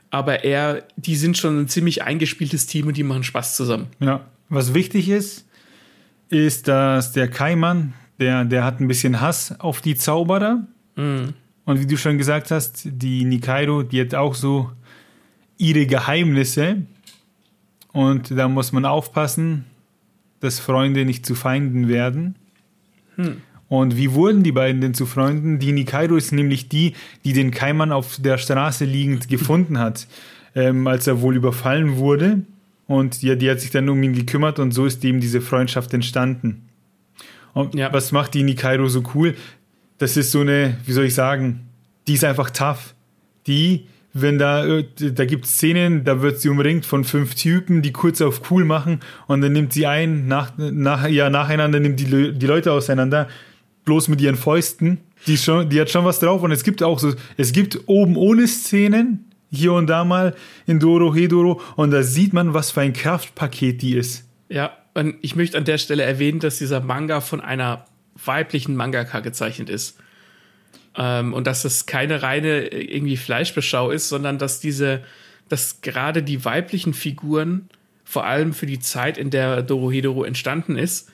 Aber 0.10 0.44
er, 0.44 0.88
die 0.96 1.16
sind 1.16 1.38
schon 1.38 1.62
ein 1.62 1.68
ziemlich 1.68 2.04
eingespieltes 2.04 2.66
Team 2.66 2.88
und 2.88 2.98
die 2.98 3.04
machen 3.04 3.24
Spaß 3.24 3.56
zusammen. 3.56 3.88
Ja. 4.00 4.26
Was 4.50 4.74
wichtig 4.74 5.10
ist, 5.10 5.46
ist, 6.30 6.68
dass 6.68 7.12
der 7.12 7.28
Kaiman, 7.28 7.94
der, 8.20 8.46
der 8.46 8.64
hat 8.64 8.80
ein 8.80 8.88
bisschen 8.88 9.22
Hass 9.22 9.60
auf 9.60 9.82
die 9.82 9.96
Zauberer. 9.96 10.66
Mhm. 10.96 11.36
Und 11.69 11.80
wie 11.80 11.86
du 11.86 11.98
schon 11.98 12.18
gesagt 12.18 12.50
hast, 12.50 12.81
die 12.83 13.25
Nikaido, 13.25 13.83
die 13.83 14.01
hat 14.01 14.16
auch 14.16 14.33
so 14.33 14.71
ihre 15.60 15.86
Geheimnisse. 15.86 16.77
Und 17.94 18.31
da 18.31 18.48
muss 18.48 18.71
man 18.71 18.86
aufpassen, 18.86 19.66
dass 20.39 20.60
Freunde 20.60 21.06
nicht 21.06 21.27
zu 21.27 21.36
Feinden 21.36 21.88
werden. 21.88 22.33
Hm. 23.18 23.42
Und 23.68 23.98
wie 23.98 24.13
wurden 24.13 24.42
die 24.42 24.51
beiden 24.51 24.81
denn 24.81 24.95
zu 24.95 25.06
Freunden? 25.06 25.60
Die 25.60 25.71
Nikaido 25.71 26.16
ist 26.16 26.31
nämlich 26.31 26.69
die, 26.69 26.94
die 27.24 27.33
den 27.33 27.51
Kaiman 27.51 27.92
auf 27.92 28.18
der 28.19 28.39
Straße 28.39 28.86
liegend 28.86 29.27
gefunden 29.30 29.77
hat, 29.77 30.07
ähm, 30.56 30.88
als 30.88 31.06
er 31.06 31.22
wohl 31.22 31.36
überfallen 31.36 31.98
wurde. 31.98 32.42
Und 32.88 33.22
ja, 33.22 33.36
die 33.36 33.48
hat 33.48 33.60
sich 33.60 33.69
dann 33.69 33.89
um 33.89 34.01
ihn 34.01 34.13
gekümmert 34.13 34.57
und 34.57 34.72
so 34.72 34.88
ist 34.88 35.06
eben 35.06 35.19
diese 35.19 35.39
Freundschaft 35.39 35.94
entstanden. 35.94 36.63
Und 37.54 37.75
ja. 37.75 37.94
was 37.94 38.12
macht 38.12 38.33
die 38.33 38.42
Nikaido 38.42 38.88
so 38.88 39.04
cool? 39.13 39.36
Das 40.00 40.18
ist 40.18 40.31
so 40.31 40.40
eine, 40.40 40.78
wie 40.86 40.94
soll 40.94 41.06
ich 41.06 41.13
sagen, 41.13 41.69
die 42.07 42.13
ist 42.13 42.24
einfach 42.24 42.50
tough. 42.50 42.96
Die, 43.46 43.86
wenn 44.13 44.40
da, 44.40 44.66
äh, 44.66 44.86
da 44.98 45.25
gibt 45.25 45.46
es 45.46 45.51
Szenen, 45.51 46.04
da 46.04 46.22
wird 46.22 46.40
sie 46.40 46.50
umringt 46.50 46.86
von 46.86 47.04
fünf 47.04 47.36
Typen, 47.36 47.81
die 47.81 47.92
kurz 47.92 48.22
auf 48.22 48.50
cool 48.50 48.66
machen 48.66 49.01
und 49.28 49.42
dann 49.42 49.54
nimmt 49.54 49.74
sie 49.74 49.86
ein, 49.86 50.28
nach, 50.28 50.54
nach, 50.57 51.07
ja, 51.07 51.30
nacheinander 51.30 51.80
nimmt 51.80 52.00
die, 52.00 52.34
die 52.34 52.46
Leute 52.46 52.72
auseinander, 52.72 53.28
bloß 53.86 54.07
mit 54.07 54.22
ihren 54.22 54.36
Fäusten. 54.36 55.00
Die, 55.28 55.38
schon, 55.38 55.69
die 55.69 55.80
hat 55.80 55.90
schon 55.90 56.06
was 56.06 56.19
drauf 56.19 56.42
und 56.42 56.51
es 56.51 56.63
gibt 56.63 56.81
auch 56.81 56.98
so, 56.98 57.13
es 57.38 57.51
gibt 57.51 57.88
oben 57.88 58.16
ohne 58.16 58.48
Szenen, 58.48 59.25
hier 59.51 59.74
und 59.74 59.88
da 59.88 60.06
mal 60.06 60.36
in 60.66 60.80
Doro 60.80 61.13
Hedoro 61.13 61.60
und 61.75 61.92
da 61.92 62.04
sieht 62.04 62.34
man, 62.34 62.54
was 62.54 62.72
für 62.72 62.81
ein 62.81 62.94
Kraftpaket 62.94 63.81
die 63.81 63.96
ist. 63.96 64.25
Ja, 64.48 64.72
und 64.94 65.16
ich 65.22 65.36
möchte 65.36 65.57
an 65.57 65.66
der 65.66 65.78
Stelle 65.78 66.04
erwähnen, 66.04 66.40
dass 66.40 66.60
dieser 66.60 66.81
Manga 66.81 67.19
von 67.22 67.42
einer 67.42 67.86
weiblichen 68.25 68.75
Mangaka 68.75 69.19
gezeichnet 69.19 69.69
ist. 69.69 69.98
Ähm, 70.95 71.33
und 71.33 71.48
dass 71.48 71.63
das 71.63 71.86
keine 71.86 72.21
reine 72.21 72.71
äh, 72.71 72.95
irgendwie 72.95 73.18
Fleischbeschau 73.18 73.92
ist, 73.92 74.10
sondern 74.10 74.38
dass 74.38 74.60
diese, 74.60 75.04
dass 75.48 75.81
gerade 75.81 76.24
die 76.24 76.44
weiblichen 76.45 76.94
Figuren, 76.94 77.69
vor 78.04 78.25
allem 78.25 78.54
für 78.54 78.66
die 78.66 78.80
Zeit, 78.80 79.18
in 79.18 79.30
der 79.30 79.62
Dorohedoro 79.62 80.24
entstanden 80.24 80.77
ist, 80.77 81.10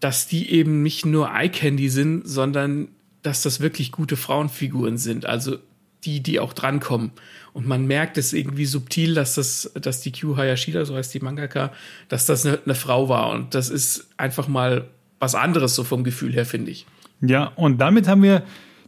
dass 0.00 0.28
die 0.28 0.50
eben 0.50 0.82
nicht 0.82 1.06
nur 1.06 1.30
Eye 1.30 1.48
Candy 1.48 1.88
sind, 1.88 2.28
sondern 2.28 2.88
dass 3.22 3.42
das 3.42 3.60
wirklich 3.60 3.90
gute 3.90 4.16
Frauenfiguren 4.16 4.98
sind. 4.98 5.24
Also 5.24 5.56
die, 6.04 6.22
die 6.22 6.38
auch 6.38 6.52
drankommen. 6.52 7.10
Und 7.52 7.66
man 7.66 7.86
merkt 7.86 8.18
es 8.18 8.32
irgendwie 8.32 8.66
subtil, 8.66 9.14
dass 9.14 9.34
das, 9.34 9.72
dass 9.74 10.00
die 10.00 10.12
Q 10.12 10.36
Hayashida, 10.36 10.84
so 10.84 10.94
heißt 10.94 11.12
die 11.12 11.20
Mangaka, 11.20 11.72
dass 12.08 12.26
das 12.26 12.46
eine, 12.46 12.60
eine 12.64 12.74
Frau 12.74 13.08
war. 13.08 13.30
Und 13.30 13.54
das 13.54 13.70
ist 13.70 14.08
einfach 14.16 14.46
mal 14.46 14.88
was 15.18 15.34
anderes 15.34 15.74
so 15.74 15.84
vom 15.84 16.04
Gefühl 16.04 16.32
her, 16.32 16.46
finde 16.46 16.70
ich. 16.70 16.86
Ja, 17.20 17.52
und 17.56 17.80
damit 17.80 18.08
haben 18.08 18.22
wir 18.22 18.42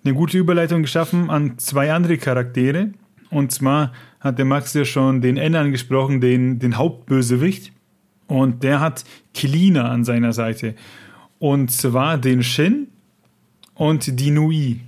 eine 0.05 0.15
gute 0.15 0.39
Überleitung 0.39 0.83
geschaffen 0.83 1.31
an 1.31 1.59
zwei 1.59 1.93
andere 1.93 2.19
Charaktere. 2.19 2.91
Und 3.31 3.53
zwar 3.53 3.93
hat 4.21 4.39
der 4.39 4.45
Max 4.45 4.75
ja 4.75 4.85
schon 4.85 5.21
den 5.21 5.37
N 5.37 5.55
angesprochen, 5.55 6.21
den, 6.21 6.59
den 6.59 6.77
Hauptbösewicht. 6.77 7.73
Und 8.27 8.63
der 8.63 8.81
hat 8.81 9.05
Kilina 9.35 9.89
an 9.89 10.05
seiner 10.05 10.33
Seite. 10.33 10.75
Und 11.39 11.71
zwar 11.71 12.19
den 12.19 12.43
Shin 12.43 12.89
und 13.75 14.21
die 14.21 14.31
Nui. 14.31 14.81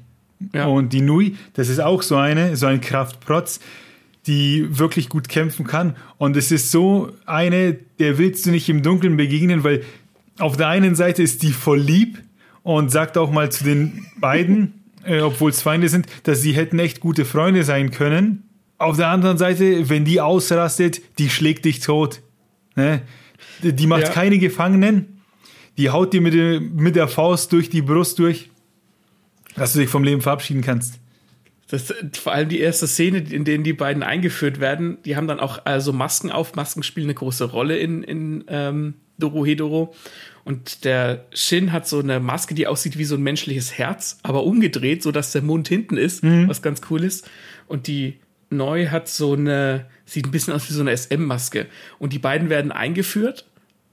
Ja. 0.54 0.66
Und 0.66 0.92
die 0.92 1.00
Nui, 1.00 1.36
das 1.54 1.68
ist 1.68 1.80
auch 1.80 2.02
so 2.02 2.16
eine, 2.16 2.56
so 2.56 2.66
ein 2.66 2.80
Kraftprotz, 2.80 3.60
die 4.26 4.78
wirklich 4.78 5.08
gut 5.08 5.28
kämpfen 5.28 5.66
kann. 5.66 5.96
Und 6.18 6.36
es 6.36 6.50
ist 6.50 6.70
so 6.70 7.12
eine, 7.24 7.76
der 7.98 8.18
willst 8.18 8.46
du 8.46 8.50
nicht 8.50 8.68
im 8.68 8.82
Dunkeln 8.82 9.16
begegnen, 9.16 9.64
weil 9.64 9.82
auf 10.40 10.56
der 10.56 10.68
einen 10.68 10.94
Seite 10.94 11.22
ist 11.22 11.42
die 11.42 11.52
voll 11.52 11.80
lieb 11.80 12.18
und 12.62 12.90
sagt 12.90 13.16
auch 13.18 13.30
mal 13.30 13.50
zu 13.50 13.64
den 13.64 14.06
beiden, 14.18 14.84
äh, 15.04 15.20
obwohl 15.20 15.50
es 15.50 15.62
Feinde 15.62 15.88
sind, 15.88 16.06
dass 16.24 16.42
sie 16.42 16.52
hätten 16.52 16.78
echt 16.78 17.00
gute 17.00 17.24
Freunde 17.24 17.64
sein 17.64 17.90
können. 17.90 18.44
Auf 18.78 18.96
der 18.96 19.08
anderen 19.08 19.38
Seite, 19.38 19.88
wenn 19.88 20.04
die 20.04 20.20
ausrastet, 20.20 21.02
die 21.18 21.28
schlägt 21.28 21.64
dich 21.66 21.80
tot. 21.80 22.22
Ne? 22.76 23.02
Die 23.62 23.86
macht 23.86 24.02
ja. 24.04 24.08
keine 24.08 24.38
Gefangenen. 24.38 25.20
Die 25.76 25.90
haut 25.90 26.12
dir 26.12 26.20
mit, 26.20 26.34
der, 26.34 26.60
mit 26.60 26.96
der 26.96 27.08
Faust 27.08 27.52
durch 27.52 27.70
die 27.70 27.82
Brust 27.82 28.18
durch, 28.18 28.50
dass 29.54 29.74
du 29.74 29.80
dich 29.80 29.88
vom 29.88 30.02
Leben 30.02 30.20
verabschieden 30.20 30.62
kannst. 30.62 30.98
Das, 31.68 31.94
vor 32.14 32.32
allem 32.32 32.48
die 32.48 32.58
erste 32.58 32.86
Szene, 32.86 33.18
in 33.18 33.44
der 33.44 33.58
die 33.58 33.72
beiden 33.72 34.02
eingeführt 34.02 34.60
werden, 34.60 34.98
die 35.04 35.14
haben 35.14 35.28
dann 35.28 35.38
auch 35.38 35.64
also 35.66 35.92
Masken 35.92 36.30
auf. 36.30 36.54
Masken 36.54 36.82
spielen 36.82 37.06
eine 37.06 37.14
große 37.14 37.44
Rolle 37.44 37.78
in, 37.78 38.02
in 38.02 38.44
ähm, 38.48 38.94
Dorohedoro. 39.20 39.94
Und 40.44 40.84
der 40.84 41.26
Shin 41.32 41.72
hat 41.72 41.86
so 41.86 42.00
eine 42.00 42.18
Maske, 42.18 42.54
die 42.54 42.66
aussieht 42.66 42.98
wie 42.98 43.04
so 43.04 43.14
ein 43.14 43.22
menschliches 43.22 43.76
Herz, 43.76 44.18
aber 44.22 44.44
umgedreht, 44.44 45.02
so 45.02 45.12
dass 45.12 45.32
der 45.32 45.42
Mund 45.42 45.68
hinten 45.68 45.96
ist, 45.96 46.24
mhm. 46.24 46.48
was 46.48 46.62
ganz 46.62 46.80
cool 46.90 47.04
ist. 47.04 47.28
Und 47.68 47.86
die 47.86 48.18
Neu 48.50 48.88
hat 48.88 49.08
so 49.08 49.34
eine, 49.34 49.86
sieht 50.06 50.26
ein 50.26 50.32
bisschen 50.32 50.54
aus 50.54 50.68
wie 50.68 50.72
so 50.72 50.80
eine 50.80 50.96
SM-Maske. 50.96 51.66
Und 51.98 52.12
die 52.12 52.18
beiden 52.18 52.50
werden 52.50 52.72
eingeführt, 52.72 53.46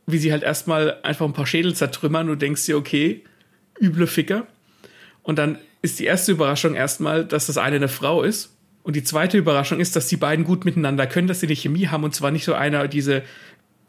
wie 0.08 0.18
sie 0.18 0.32
halt 0.32 0.42
erstmal 0.42 0.98
einfach 1.04 1.26
ein 1.26 1.34
paar 1.34 1.46
Schädel 1.46 1.76
zertrümmern 1.76 2.30
und 2.30 2.42
denkst 2.42 2.66
dir, 2.66 2.78
okay, 2.78 3.24
üble 3.80 4.08
Ficker. 4.08 4.48
Und 5.22 5.38
dann 5.38 5.60
ist 5.82 6.00
die 6.00 6.06
erste 6.06 6.32
Überraschung 6.32 6.74
erstmal, 6.74 7.26
dass 7.26 7.48
das 7.48 7.58
eine 7.58 7.76
eine 7.76 7.88
Frau 7.88 8.24
ist 8.24 8.56
Und 8.84 8.96
die 8.96 9.04
zweite 9.04 9.38
Überraschung 9.38 9.80
ist, 9.80 9.96
dass 9.96 10.08
die 10.08 10.18
beiden 10.18 10.46
gut 10.46 10.66
miteinander 10.66 11.06
können, 11.08 11.28
dass 11.28 11.42
sie 11.42 11.48
eine 11.48 11.56
Chemie 11.56 11.88
haben 11.88 12.04
und 12.04 12.16
zwar 12.16 12.32
nicht 12.32 12.46
so 12.46 12.54
einer, 12.54 12.88
diese 12.88 13.24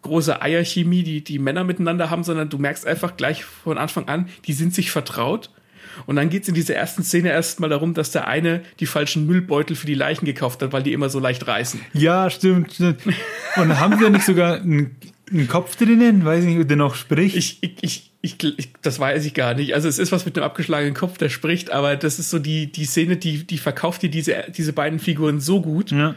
große 0.02 0.40
Eierchemie, 0.40 1.02
die 1.02 1.22
die 1.22 1.38
Männer 1.38 1.64
miteinander 1.64 2.10
haben, 2.10 2.24
sondern 2.24 2.48
du 2.48 2.58
merkst 2.58 2.86
einfach 2.86 3.16
gleich 3.16 3.44
von 3.44 3.78
Anfang 3.78 4.08
an, 4.08 4.28
die 4.46 4.52
sind 4.52 4.74
sich 4.74 4.90
vertraut. 4.90 5.50
Und 6.06 6.16
dann 6.16 6.30
geht 6.30 6.42
es 6.42 6.48
in 6.48 6.54
dieser 6.54 6.74
ersten 6.74 7.02
Szene 7.02 7.30
erstmal 7.30 7.70
darum, 7.70 7.94
dass 7.94 8.12
der 8.12 8.28
eine 8.28 8.62
die 8.80 8.86
falschen 8.86 9.26
Müllbeutel 9.26 9.76
für 9.76 9.86
die 9.86 9.94
Leichen 9.94 10.26
gekauft 10.26 10.62
hat, 10.62 10.72
weil 10.72 10.82
die 10.82 10.92
immer 10.92 11.08
so 11.08 11.18
leicht 11.18 11.46
reißen. 11.46 11.80
Ja, 11.92 12.30
stimmt, 12.30 12.74
stimmt. 12.74 13.00
Und 13.56 13.78
haben 13.80 13.98
wir 13.98 14.10
nicht 14.10 14.24
sogar 14.24 14.60
einen, 14.60 14.96
einen 15.30 15.48
Kopf 15.48 15.76
drinnen? 15.76 16.24
Weiß 16.24 16.44
ich 16.44 16.56
nicht, 16.56 16.70
der 16.70 16.76
noch 16.76 16.94
spricht? 16.94 17.36
Ich, 17.36 17.58
ich, 17.62 17.76
ich, 17.80 18.12
ich, 18.20 18.58
ich, 18.58 18.72
das 18.82 19.00
weiß 19.00 19.24
ich 19.24 19.34
gar 19.34 19.54
nicht. 19.54 19.74
Also 19.74 19.88
es 19.88 19.98
ist 19.98 20.12
was 20.12 20.24
mit 20.24 20.36
einem 20.36 20.44
abgeschlagenen 20.44 20.94
Kopf, 20.94 21.18
der 21.18 21.28
spricht, 21.28 21.70
aber 21.70 21.96
das 21.96 22.18
ist 22.18 22.30
so 22.30 22.38
die, 22.38 22.70
die 22.70 22.84
Szene, 22.84 23.16
die, 23.16 23.44
die 23.44 23.58
verkauft 23.58 24.02
dir 24.02 24.10
diese, 24.10 24.44
diese 24.56 24.72
beiden 24.72 24.98
Figuren 24.98 25.40
so 25.40 25.60
gut. 25.60 25.90
Ja. 25.90 26.14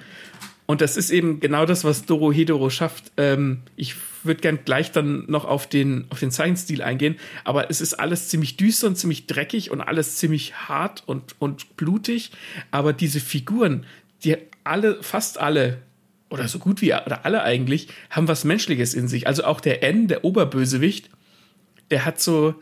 Und 0.72 0.80
das 0.80 0.96
ist 0.96 1.10
eben 1.10 1.42
genau 1.42 1.66
das, 1.66 1.84
was 1.84 2.06
Doro 2.06 2.32
Hedoro 2.32 2.70
schafft. 2.70 3.12
Ähm, 3.18 3.64
ich 3.76 3.96
würde 4.24 4.40
gern 4.40 4.60
gleich 4.64 4.94
dann 4.94 5.26
noch 5.28 5.44
auf 5.44 5.68
den, 5.68 6.06
auf 6.12 6.22
den 6.22 6.32
Zeichenstil 6.32 6.82
eingehen, 6.82 7.18
aber 7.44 7.70
es 7.70 7.82
ist 7.82 7.96
alles 7.96 8.30
ziemlich 8.30 8.56
düster 8.56 8.88
und 8.88 8.96
ziemlich 8.96 9.28
dreckig 9.28 9.70
und 9.70 9.82
alles 9.82 10.16
ziemlich 10.16 10.70
hart 10.70 11.04
und, 11.06 11.36
und 11.40 11.76
blutig. 11.76 12.32
Aber 12.72 12.94
diese 12.94 13.20
Figuren, 13.20 13.86
die 14.24 14.38
alle, 14.64 15.04
fast 15.04 15.42
alle, 15.42 15.82
oder 16.30 16.48
so 16.48 16.58
gut 16.58 16.82
wie 16.82 16.94
oder 16.94 17.26
alle 17.26 17.44
eigentlich, 17.44 17.90
haben 18.10 18.30
was 18.30 18.46
Menschliches 18.46 18.94
in 18.94 19.10
sich. 19.10 19.28
Also 19.28 19.44
auch 19.44 19.60
der 19.60 19.84
N, 19.84 20.08
der 20.08 20.24
Oberbösewicht, 20.24 21.10
der 21.90 22.06
hat 22.06 22.22
so, 22.22 22.56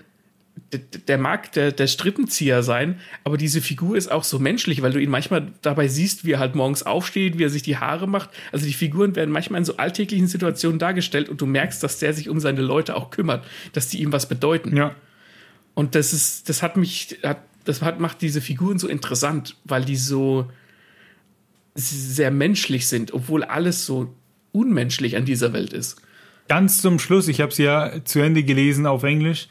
der, 1.08 1.18
mag 1.18 1.52
der, 1.54 1.72
der 1.72 1.88
Strippenzieher 1.88 2.64
sein, 2.64 3.00
aber 3.24 3.38
diese 3.38 3.62
Figur 3.62 3.98
ist 3.98 4.12
auch 4.12 4.24
so 4.24 4.40
menschlich, 4.40 4.82
weil 4.82 4.92
du 4.92 5.00
ihn 5.00 5.10
manchmal 5.10 5.52
dabei 5.62 5.88
siehst, 5.88 6.26
wie 6.26 6.34
er 6.34 6.40
halt 6.40 6.56
morgens 6.56 6.84
aufsteht, 6.84 7.38
wie 7.38 7.44
er 7.44 7.50
sich 7.50 7.64
die 7.64 7.78
Haare 7.78 8.08
macht. 8.08 8.30
Also 8.52 8.66
die 8.66 8.74
Figuren 8.74 9.16
werden 9.16 9.32
manchmal 9.32 9.60
in 9.60 9.66
so 9.66 9.78
alltäglichen 9.78 10.28
Situationen 10.28 10.80
dargestellt 10.80 11.30
und 11.30 11.42
du 11.42 11.46
merkst, 11.46 11.82
dass 11.84 12.00
der 12.00 12.14
sich 12.14 12.30
um 12.30 12.40
seine 12.40 12.62
Leute 12.62 12.96
auch 12.96 13.10
kümmert, 13.10 13.46
dass 13.74 13.88
die 13.88 14.02
ihm 14.02 14.12
was 14.12 14.28
bedeuten. 14.28 14.76
Ja. 14.76 14.96
Und 15.74 15.96
das 15.96 16.14
ist, 16.14 16.50
das 16.50 16.62
hat 16.62 16.78
mich, 16.78 17.20
hat, 17.24 17.42
das 17.66 17.82
hat, 17.82 18.00
macht 18.00 18.22
diese 18.22 18.42
Figuren 18.42 18.80
so 18.80 18.88
interessant, 18.88 19.56
weil 19.64 19.86
die 19.86 19.96
so 19.96 20.50
sehr 21.76 22.32
menschlich 22.32 22.88
sind, 22.88 23.14
obwohl 23.14 23.44
alles 23.44 23.86
so 23.86 24.14
unmenschlich 24.52 25.16
an 25.16 25.26
dieser 25.26 25.54
Welt 25.54 25.74
ist. 25.74 26.02
Ganz 26.48 26.82
zum 26.82 26.98
Schluss, 27.00 27.28
ich 27.28 27.42
habe 27.42 27.52
es 27.52 27.60
ja 27.60 28.04
zu 28.04 28.20
Ende 28.20 28.44
gelesen 28.44 28.88
auf 28.88 29.04
Englisch, 29.04 29.48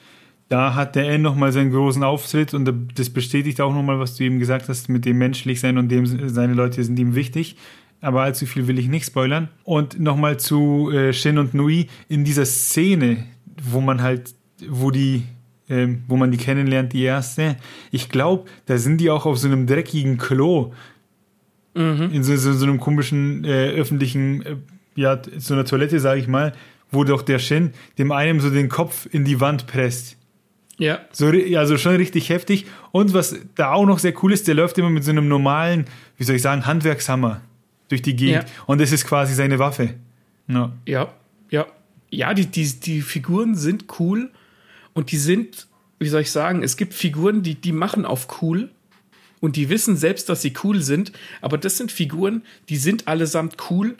da 0.48 0.74
hat 0.74 0.96
der 0.96 1.08
N 1.10 1.22
nochmal 1.22 1.52
seinen 1.52 1.70
großen 1.70 2.02
Auftritt 2.02 2.54
und 2.54 2.70
das 2.94 3.10
bestätigt 3.10 3.60
auch 3.60 3.72
nochmal, 3.72 3.98
was 3.98 4.16
du 4.16 4.24
eben 4.24 4.38
gesagt 4.38 4.68
hast, 4.68 4.88
mit 4.88 5.04
dem 5.04 5.18
menschlich 5.18 5.60
sein 5.60 5.76
und 5.76 5.90
dem 5.90 6.06
seine 6.28 6.54
Leute 6.54 6.82
sind 6.82 6.98
ihm 6.98 7.14
wichtig. 7.14 7.56
Aber 8.00 8.22
allzu 8.22 8.46
viel 8.46 8.66
will 8.66 8.78
ich 8.78 8.88
nicht 8.88 9.06
spoilern. 9.06 9.48
Und 9.64 9.98
nochmal 10.00 10.38
zu 10.38 10.90
äh, 10.90 11.12
Shin 11.12 11.36
und 11.36 11.52
Nui 11.52 11.88
in 12.08 12.24
dieser 12.24 12.46
Szene, 12.46 13.26
wo 13.62 13.80
man 13.80 14.02
halt, 14.02 14.34
wo 14.68 14.90
die, 14.90 15.24
äh, 15.68 15.88
wo 16.06 16.16
man 16.16 16.30
die 16.30 16.38
kennenlernt, 16.38 16.92
die 16.92 17.02
erste. 17.02 17.56
Ich 17.90 18.08
glaube, 18.08 18.48
da 18.66 18.78
sind 18.78 19.00
die 19.00 19.10
auch 19.10 19.26
auf 19.26 19.38
so 19.38 19.48
einem 19.48 19.66
dreckigen 19.66 20.16
Klo. 20.16 20.72
Mhm. 21.74 22.10
In 22.12 22.22
so, 22.22 22.36
so, 22.36 22.52
so, 22.52 22.64
einem 22.64 22.80
komischen 22.80 23.44
äh, 23.44 23.70
öffentlichen, 23.70 24.42
äh, 24.42 24.56
ja, 24.94 25.20
so 25.36 25.54
einer 25.54 25.64
Toilette, 25.64 26.00
sage 26.00 26.20
ich 26.20 26.28
mal, 26.28 26.54
wo 26.90 27.04
doch 27.04 27.22
der 27.22 27.38
Shin 27.38 27.72
dem 27.98 28.12
einen 28.12 28.40
so 28.40 28.48
den 28.48 28.68
Kopf 28.68 29.06
in 29.10 29.24
die 29.24 29.40
Wand 29.40 29.66
presst. 29.66 30.16
Ja. 30.78 31.00
So, 31.12 31.26
also 31.56 31.76
schon 31.76 31.96
richtig 31.96 32.30
heftig. 32.30 32.66
Und 32.92 33.12
was 33.12 33.36
da 33.56 33.72
auch 33.72 33.84
noch 33.84 33.98
sehr 33.98 34.14
cool 34.22 34.32
ist, 34.32 34.46
der 34.48 34.54
läuft 34.54 34.78
immer 34.78 34.90
mit 34.90 35.04
so 35.04 35.10
einem 35.10 35.28
normalen, 35.28 35.86
wie 36.16 36.24
soll 36.24 36.36
ich 36.36 36.42
sagen, 36.42 36.66
Handwerkshammer 36.66 37.40
durch 37.88 38.02
die 38.02 38.16
Gegend. 38.16 38.44
Ja. 38.44 38.64
Und 38.66 38.80
das 38.80 38.92
ist 38.92 39.04
quasi 39.04 39.34
seine 39.34 39.58
Waffe. 39.58 39.94
Ja, 40.46 40.72
ja. 40.86 41.12
Ja, 41.50 41.66
ja 42.10 42.34
die, 42.34 42.46
die, 42.46 42.80
die 42.80 43.02
Figuren 43.02 43.54
sind 43.54 43.86
cool 43.98 44.30
und 44.94 45.10
die 45.10 45.16
sind, 45.16 45.66
wie 45.98 46.08
soll 46.08 46.22
ich 46.22 46.30
sagen, 46.30 46.62
es 46.62 46.76
gibt 46.76 46.94
Figuren, 46.94 47.42
die, 47.42 47.56
die 47.56 47.72
machen 47.72 48.04
auf 48.04 48.40
cool 48.40 48.70
und 49.40 49.56
die 49.56 49.68
wissen 49.68 49.96
selbst, 49.96 50.28
dass 50.28 50.42
sie 50.42 50.52
cool 50.62 50.80
sind, 50.82 51.12
aber 51.40 51.58
das 51.58 51.76
sind 51.76 51.92
Figuren, 51.92 52.42
die 52.68 52.76
sind 52.76 53.08
allesamt 53.08 53.56
cool, 53.70 53.96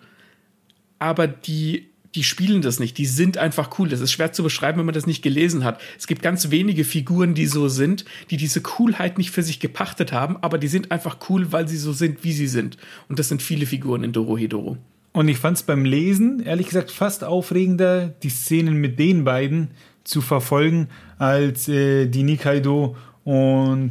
aber 0.99 1.27
die 1.27 1.88
die 2.15 2.23
spielen 2.23 2.63
das 2.63 2.81
nicht. 2.81 2.97
Die 2.99 3.07
sind 3.07 3.39
einfach 3.39 3.79
cool. 3.79 3.89
Das 3.89 4.01
ist 4.01 4.13
schwer 4.13 4.33
zu 4.33 4.43
beschreiben, 4.43 4.79
wenn 4.79 4.87
man 4.87 4.95
das 4.95 5.07
nicht 5.07 5.23
gelesen 5.23 5.65
hat. 5.65 5.81
Es 5.99 6.07
gibt 6.07 6.23
ganz 6.23 6.51
wenige 6.51 6.85
Figuren, 6.85 7.35
die 7.35 7.47
so 7.47 7.69
sind, 7.69 8.05
die 8.31 8.37
diese 8.37 8.61
Coolheit 8.63 9.19
nicht 9.19 9.31
für 9.31 9.43
sich 9.43 9.61
gepachtet 9.61 10.13
haben, 10.13 10.37
aber 10.41 10.59
die 10.59 10.69
sind 10.69 10.91
einfach 10.91 11.19
cool, 11.29 11.53
weil 11.53 11.69
sie 11.69 11.77
so 11.77 11.93
sind, 11.93 12.25
wie 12.25 12.33
sie 12.33 12.47
sind. 12.47 12.79
Und 13.09 13.19
das 13.19 13.29
sind 13.29 13.43
viele 13.43 13.67
Figuren 13.67 14.05
in 14.05 14.13
Doro 14.13 14.39
Hedoro. 14.39 14.79
Und 15.13 15.29
ich 15.29 15.39
fand 15.39 15.57
es 15.57 15.63
beim 15.63 15.85
Lesen, 15.85 16.41
ehrlich 16.45 16.69
gesagt, 16.69 16.91
fast 16.91 17.25
aufregender, 17.25 18.09
die 18.23 18.29
Szenen 18.31 18.77
mit 18.77 18.99
den 18.99 19.25
beiden 19.25 19.69
zu 20.05 20.21
verfolgen, 20.21 20.89
als 21.19 21.69
äh, 21.69 22.07
die 22.07 22.23
Nikaido 22.23 22.97
und 23.25 23.91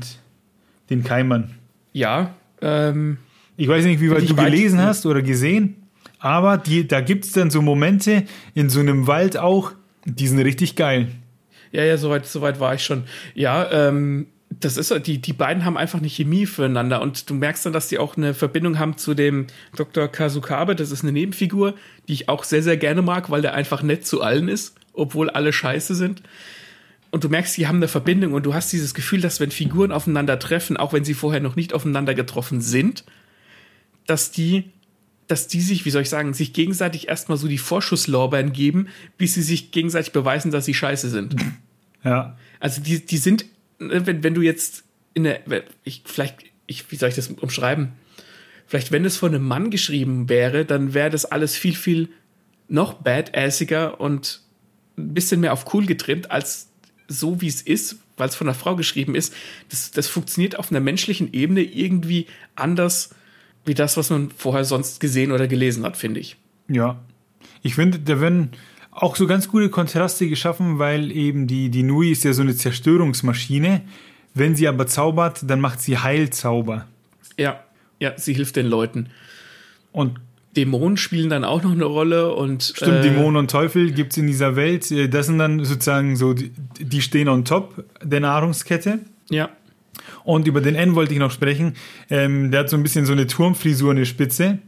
den 0.90 1.04
Keimann. 1.04 1.52
Ja, 1.94 2.36
ähm, 2.62 3.18
Ich 3.58 3.68
weiß 3.68 3.86
nicht, 3.86 4.02
wie 4.02 4.10
weit 4.10 4.30
du 4.30 4.36
gelesen 4.36 4.82
hast 4.82 5.06
oder 5.06 5.22
gesehen. 5.22 5.87
Aber 6.20 6.58
die, 6.58 6.88
da 6.88 7.02
gibt 7.02 7.26
es 7.26 7.32
dann 7.32 7.52
so 7.52 7.62
Momente 7.62 8.24
in 8.54 8.70
so 8.70 8.80
einem 8.80 9.08
Wald 9.08 9.38
auch, 9.38 9.72
die 10.06 10.28
sind 10.28 10.40
richtig 10.40 10.76
geil. 10.76 11.10
Ja, 11.72 11.84
ja, 11.84 11.98
soweit 11.98 12.26
so 12.26 12.42
weit 12.42 12.60
war 12.60 12.74
ich 12.74 12.84
schon. 12.84 13.04
Ja, 13.36 13.70
ähm, 13.72 14.28
das 14.50 14.78
ist 14.78 14.94
die, 15.06 15.20
die 15.20 15.34
beiden 15.34 15.66
haben 15.66 15.78
einfach 15.78 16.00
eine 16.00 16.08
Chemie 16.08 16.46
füreinander 16.46 17.02
und 17.02 17.30
du 17.30 17.34
merkst 17.34 17.66
dann, 17.66 17.74
dass 17.74 17.90
die 17.90 18.00
auch 18.00 18.18
eine 18.18 18.34
Verbindung 18.34 18.80
haben 18.80 18.98
zu 18.98 19.14
dem 19.14 19.48
Dr. 19.76 20.08
Kazukabe. 20.08 20.76
Das 20.76 20.92
ist 20.92 21.04
eine 21.04 21.12
Nebenfigur, 21.12 21.76
die 22.08 22.14
ich 22.14 22.30
auch 22.30 22.44
sehr, 22.44 22.64
sehr 22.64 22.78
gerne 22.78 23.02
mag, 23.02 23.30
weil 23.30 23.42
der 23.42 23.54
einfach 23.54 23.84
nett 23.84 24.06
zu 24.06 24.22
allen 24.22 24.48
ist, 24.48 24.76
obwohl 24.94 25.30
alle 25.30 25.54
scheiße 25.54 25.96
sind. 25.96 26.24
Und 27.12 27.24
du 27.24 27.30
merkst, 27.30 27.58
die 27.58 27.68
haben 27.68 27.78
eine 27.78 27.88
Verbindung 27.88 28.34
und 28.34 28.46
du 28.46 28.54
hast 28.54 28.72
dieses 28.72 28.94
Gefühl, 28.94 29.22
dass 29.22 29.40
wenn 29.40 29.52
Figuren 29.52 29.92
aufeinandertreffen, 29.92 30.78
auch 30.78 30.94
wenn 30.94 31.06
sie 31.06 31.14
vorher 31.14 31.42
noch 31.42 31.56
nicht 31.56 31.74
aufeinander 31.74 32.16
getroffen 32.16 32.62
sind, 32.62 33.04
dass 34.06 34.32
die 34.32 34.72
dass 35.28 35.48
die 35.48 35.62
sich, 35.62 35.86
wie 35.86 35.90
soll 35.90 36.04
ich 36.04 36.10
sagen, 36.10 36.34
sich 36.34 36.54
gegenseitig 36.54 37.10
erstmal 37.10 37.38
so 37.38 37.48
die 37.48 37.58
Vorschusslorbeeren 37.58 38.54
geben, 38.54 38.88
bis 39.18 39.34
sie 39.34 39.42
sich 39.42 39.72
gegenseitig 39.72 40.14
beweisen, 40.14 40.52
dass 40.52 40.66
sie 40.66 40.74
scheiße 40.74 41.10
sind. 41.10 41.36
Ja. 42.04 42.38
Also 42.60 42.82
die, 42.82 43.06
die 43.06 43.18
sind, 43.18 43.46
ne, 43.80 44.06
wenn, 44.08 44.24
wenn 44.24 44.34
du 44.34 44.42
jetzt 44.42 44.84
in 45.14 45.24
der, 45.24 45.42
ich, 45.84 46.04
vielleicht, 46.06 46.46
ich, 46.66 46.90
wie 46.92 46.96
soll 46.96 47.10
ich 47.10 47.16
das 47.16 47.28
umschreiben? 47.28 47.94
Vielleicht, 48.66 48.92
wenn 48.92 49.06
es 49.06 49.18
von 49.18 49.34
einem 49.34 49.46
Mann 49.46 49.72
geschrieben 49.72 50.30
wäre, 50.30 50.66
dann 50.66 50.94
wäre 50.94 51.10
das 51.10 51.26
alles 51.26 51.56
viel, 51.56 51.76
viel 51.76 52.10
noch 52.68 52.94
badassiger 52.94 54.00
und 54.00 54.42
ein 54.98 55.14
bisschen 55.14 55.40
mehr 55.42 55.54
auf 55.54 55.74
cool 55.74 55.86
getrimmt, 55.86 56.32
als 56.32 56.70
so 57.08 57.42
wie 57.42 57.48
es 57.48 57.62
ist, 57.62 57.98
weil 58.18 58.28
es 58.28 58.36
von 58.36 58.48
einer 58.48 58.58
Frau 58.58 58.76
geschrieben 58.76 59.16
ist. 59.16 59.34
Das, 59.70 59.92
das 59.92 60.08
funktioniert 60.08 60.60
auf 60.60 60.72
einer 60.72 60.82
menschlichen 60.82 61.34
Ebene 61.34 61.62
irgendwie 61.62 62.28
anders 62.56 63.12
wie 63.68 63.74
das, 63.74 63.98
was 63.98 64.10
man 64.10 64.32
vorher 64.32 64.66
sonst 64.66 65.00
gesehen 65.00 65.32
oder 65.32 65.48
gelesen 65.48 65.84
hat, 65.84 65.98
finde 65.98 66.20
ich. 66.20 66.38
Ja. 66.70 67.00
Ich 67.62 67.76
finde, 67.76 68.00
da 68.00 68.20
werden 68.22 68.52
auch 68.92 69.16
so 69.16 69.28
ganz 69.28 69.48
gute 69.48 69.70
Kontraste 69.70 70.28
geschaffen, 70.28 70.80
weil 70.80 71.12
eben 71.12 71.48
die, 71.48 71.70
die 71.70 71.84
Nui 71.84 72.12
ist 72.12 72.24
ja 72.24 72.34
so 72.34 72.42
eine 72.42 72.56
Zerstörungsmaschine. 72.56 73.82
Wenn 74.34 74.56
sie 74.56 74.68
aber 74.68 74.88
zaubert, 74.88 75.42
dann 75.48 75.60
macht 75.60 75.82
sie 75.82 75.98
Heilzauber. 75.98 76.88
Ja, 77.38 77.60
ja, 78.00 78.18
sie 78.18 78.34
hilft 78.34 78.56
den 78.56 78.68
Leuten. 78.68 79.10
Und 79.92 80.20
Dämonen 80.56 80.98
spielen 80.98 81.30
dann 81.30 81.44
auch 81.44 81.64
noch 81.64 81.72
eine 81.72 81.86
Rolle 81.86 82.34
und. 82.34 82.64
Stimmt, 82.76 82.98
äh, 82.98 83.02
Dämonen 83.02 83.38
und 83.38 83.52
Teufel 83.52 83.92
gibt 83.92 84.14
es 84.14 84.18
in 84.18 84.28
dieser 84.28 84.56
Welt. 84.56 84.92
Das 85.14 85.28
sind 85.28 85.38
dann 85.38 85.64
sozusagen 85.64 86.16
so, 86.16 86.34
die, 86.34 86.52
die 86.80 87.02
stehen 87.02 87.30
on 87.30 87.46
top 87.46 87.86
der 88.02 88.20
Nahrungskette. 88.20 89.00
Ja. 89.30 89.50
Und 90.28 90.46
über 90.46 90.60
den 90.60 90.76
N 90.76 90.94
wollte 90.94 91.14
ich 91.14 91.20
noch 91.20 91.32
sprechen. 91.32 91.76
Ähm, 92.10 92.52
der 92.52 92.60
hat 92.60 92.70
so 92.70 92.76
ein 92.76 92.84
bisschen 92.84 93.06
so 93.06 93.14
eine 93.14 93.28
Turmfrisur 93.28 93.92
in 93.92 93.98
der 93.98 94.04
Spitze. 94.04 94.60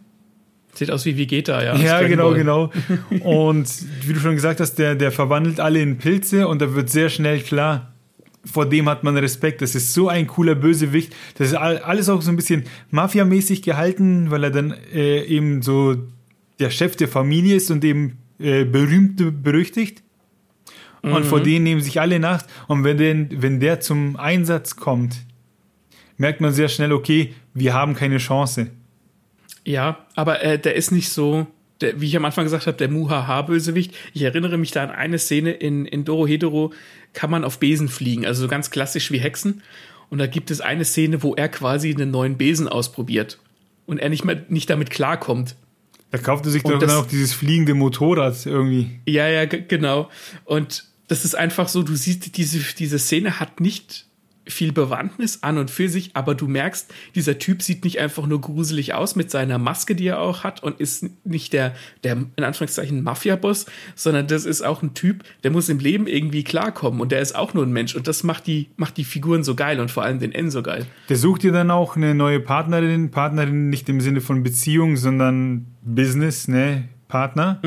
Sieht 0.74 0.90
aus 0.90 1.06
wie 1.06 1.18
Vegeta, 1.18 1.62
ja. 1.62 1.76
Ja, 1.76 2.08
genau, 2.08 2.34
genau. 2.34 2.72
Und 3.26 3.68
wie 4.08 4.14
du 4.14 4.22
schon 4.22 4.36
gesagt 4.36 4.62
hast, 4.62 4.76
der, 4.76 4.96
der 4.96 5.12
verwandelt 5.12 5.60
alle 5.60 5.82
in 5.82 5.98
Pilze 5.98 6.48
und 6.48 6.62
da 6.62 6.76
wird 6.76 6.90
sehr 6.90 7.10
schnell 7.10 7.42
klar, 7.42 7.92
vor 8.46 8.68
dem 8.68 8.88
hat 8.88 9.04
man 9.04 9.18
Respekt. 9.18 9.62
Das 9.62 9.76
ist 9.76 9.94
so 9.94 10.08
ein 10.08 10.28
cooler 10.28 10.56
Bösewicht. 10.56 11.14
Das 11.38 11.50
ist 11.50 11.56
alles 11.56 12.08
auch 12.08 12.22
so 12.22 12.32
ein 12.32 12.38
bisschen 12.38 12.64
mafiamäßig 12.92 13.62
gehalten, 13.62 14.32
weil 14.32 14.46
er 14.46 14.52
dann 14.52 14.74
äh, 14.94 15.26
eben 15.26 15.62
so 15.62 15.98
der 16.62 16.70
Chef 16.70 16.96
der 16.96 17.10
Familie 17.10 17.58
ist 17.58 17.70
und 17.70 17.84
eben 17.84 18.20
äh, 18.40 18.64
berühmt, 18.64 19.44
berüchtigt. 19.44 20.04
Und 21.02 21.12
mhm. 21.12 21.24
vor 21.26 21.42
denen 21.42 21.64
nehmen 21.64 21.82
sich 21.82 22.00
alle 22.00 22.18
Nacht. 22.18 22.46
Und 22.70 22.86
wenn, 22.86 22.98
den, 22.98 23.42
wenn 23.42 23.60
der 23.60 23.82
zum 23.82 24.16
Einsatz 24.16 24.78
kommt, 24.78 25.18
merkt 26.20 26.42
man 26.42 26.52
sehr 26.54 26.70
schnell, 26.70 26.92
okay, 26.92 27.34
wir 27.56 27.74
haben 27.74 27.96
keine 27.96 28.18
Chance. 28.18 28.68
Ja, 29.66 30.06
aber 30.16 30.44
äh, 30.44 30.60
der 30.60 30.76
ist 30.76 30.92
nicht 30.92 31.10
so, 31.10 31.48
der, 31.82 32.00
wie 32.00 32.06
ich 32.06 32.18
am 32.18 32.26
Anfang 32.26 32.44
gesagt 32.44 32.68
habe, 32.68 32.78
der 32.78 32.90
Muhaha-Bösewicht. 32.90 33.96
Ich 34.14 34.22
erinnere 34.22 34.58
mich 34.58 34.72
da 34.72 34.84
an 34.84 34.92
eine 34.92 35.18
Szene 35.18 35.52
in, 35.52 35.86
in 35.86 36.06
Doro 36.06 36.28
Hedoro, 36.28 36.74
kann 37.14 37.32
man 37.32 37.44
auf 37.44 37.60
Besen 37.60 37.88
fliegen, 37.88 38.26
also 38.26 38.44
so 38.44 38.48
ganz 38.48 38.70
klassisch 38.70 39.12
wie 39.12 39.20
Hexen. 39.20 39.64
Und 40.10 40.18
da 40.20 40.28
gibt 40.28 40.52
es 40.52 40.62
eine 40.62 40.86
Szene, 40.86 41.24
wo 41.24 41.36
er 41.36 41.50
quasi 41.50 41.94
einen 41.94 42.12
neuen 42.12 42.38
Besen 42.38 42.68
ausprobiert. 42.68 43.40
und 43.86 43.98
er 43.98 44.10
nicht 44.10 44.26
mehr 44.26 44.44
nicht 44.50 44.70
damit 44.70 44.90
klarkommt. 44.92 45.56
Da 46.12 46.18
kauft 46.18 46.46
er 46.46 46.52
sich 46.52 46.64
dann 46.64 46.90
auch 46.90 47.06
dieses 47.06 47.34
fliegende 47.34 47.76
Motorrad 47.76 48.46
irgendwie. 48.46 49.00
Ja, 49.08 49.28
ja, 49.28 49.46
genau. 49.46 50.10
Und 50.46 50.86
das 51.08 51.24
ist 51.24 51.36
einfach 51.36 51.68
so, 51.68 51.84
du 51.84 51.96
siehst, 51.96 52.36
diese, 52.38 52.60
diese 52.76 53.00
Szene 53.00 53.40
hat 53.40 53.60
nicht 53.62 54.09
viel 54.50 54.72
Bewandtnis 54.72 55.44
an 55.44 55.58
und 55.58 55.72
für 55.72 55.90
sich, 55.90 56.12
aber 56.16 56.36
du 56.36 56.48
merkst, 56.48 56.94
dieser 57.16 57.40
Typ 57.40 57.62
sieht 57.62 57.84
nicht 57.84 58.00
einfach 58.00 58.26
nur 58.26 58.42
gruselig 58.42 58.94
aus 58.94 59.16
mit 59.16 59.32
seiner 59.32 59.58
Maske, 59.58 59.96
die 59.96 60.08
er 60.08 60.20
auch 60.20 60.44
hat 60.44 60.64
und 60.64 60.80
ist 60.80 61.06
nicht 61.24 61.54
der, 61.54 61.76
der 62.04 62.18
in 62.36 62.44
Anführungszeichen 62.44 63.04
Mafia-Boss, 63.04 63.66
sondern 63.96 64.28
das 64.28 64.46
ist 64.46 64.62
auch 64.62 64.82
ein 64.82 64.94
Typ, 64.94 65.24
der 65.44 65.52
muss 65.52 65.70
im 65.70 65.80
Leben 65.80 66.08
irgendwie 66.08 66.44
klarkommen 66.44 67.00
und 67.00 67.12
der 67.12 67.22
ist 67.22 67.36
auch 67.36 67.54
nur 67.54 67.66
ein 67.66 67.72
Mensch 67.72 67.96
und 67.96 68.08
das 68.08 68.24
macht 68.24 68.48
die, 68.48 68.70
macht 68.76 68.98
die 68.98 69.04
Figuren 69.04 69.44
so 69.44 69.56
geil 69.56 69.80
und 69.80 69.92
vor 69.92 70.04
allem 70.04 70.20
den 70.20 70.32
N 70.32 70.52
so 70.52 70.64
geil. 70.64 70.86
Der 71.10 71.18
sucht 71.18 71.44
dir 71.44 71.52
dann 71.52 71.72
auch 71.72 71.96
eine 71.96 72.16
neue 72.16 72.40
Partnerin, 72.40 73.12
Partnerin 73.12 73.70
nicht 73.70 73.88
im 73.90 74.02
Sinne 74.02 74.22
von 74.22 74.44
Beziehung, 74.44 74.98
sondern 74.98 75.68
Business, 75.82 76.48
ne, 76.48 76.90
Partner. 77.08 77.60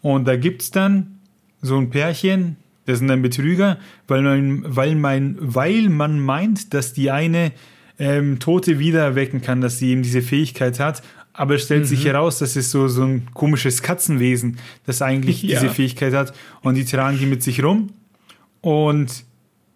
Und 0.00 0.28
da 0.28 0.36
gibt's 0.36 0.70
dann 0.70 1.20
so 1.62 1.78
ein 1.78 1.90
Pärchen, 1.90 2.56
das 2.86 2.98
sind 2.98 3.08
dann 3.08 3.22
Betrüger, 3.22 3.78
weil 4.08 4.22
man, 4.22 4.64
weil 4.66 4.94
mein, 4.94 5.36
weil 5.40 5.88
man 5.88 6.20
meint, 6.20 6.74
dass 6.74 6.92
die 6.92 7.10
eine 7.10 7.52
ähm, 7.98 8.38
Tote 8.40 8.78
wieder 8.78 9.02
erwecken 9.02 9.40
kann, 9.40 9.60
dass 9.60 9.78
sie 9.78 9.90
eben 9.90 10.02
diese 10.02 10.22
Fähigkeit 10.22 10.78
hat. 10.80 11.02
Aber 11.32 11.56
es 11.56 11.64
stellt 11.64 11.86
sich 11.86 12.04
heraus, 12.04 12.38
das 12.38 12.54
ist 12.54 12.70
so, 12.70 12.86
so 12.86 13.02
ein 13.04 13.26
komisches 13.34 13.82
Katzenwesen, 13.82 14.58
das 14.86 15.02
eigentlich 15.02 15.42
Ja. 15.42 15.58
diese 15.60 15.72
Fähigkeit 15.72 16.12
hat. 16.14 16.32
Und 16.62 16.76
die 16.76 16.84
tragen 16.84 17.18
die 17.18 17.26
mit 17.26 17.42
sich 17.42 17.62
rum. 17.64 17.90
Und 18.60 19.24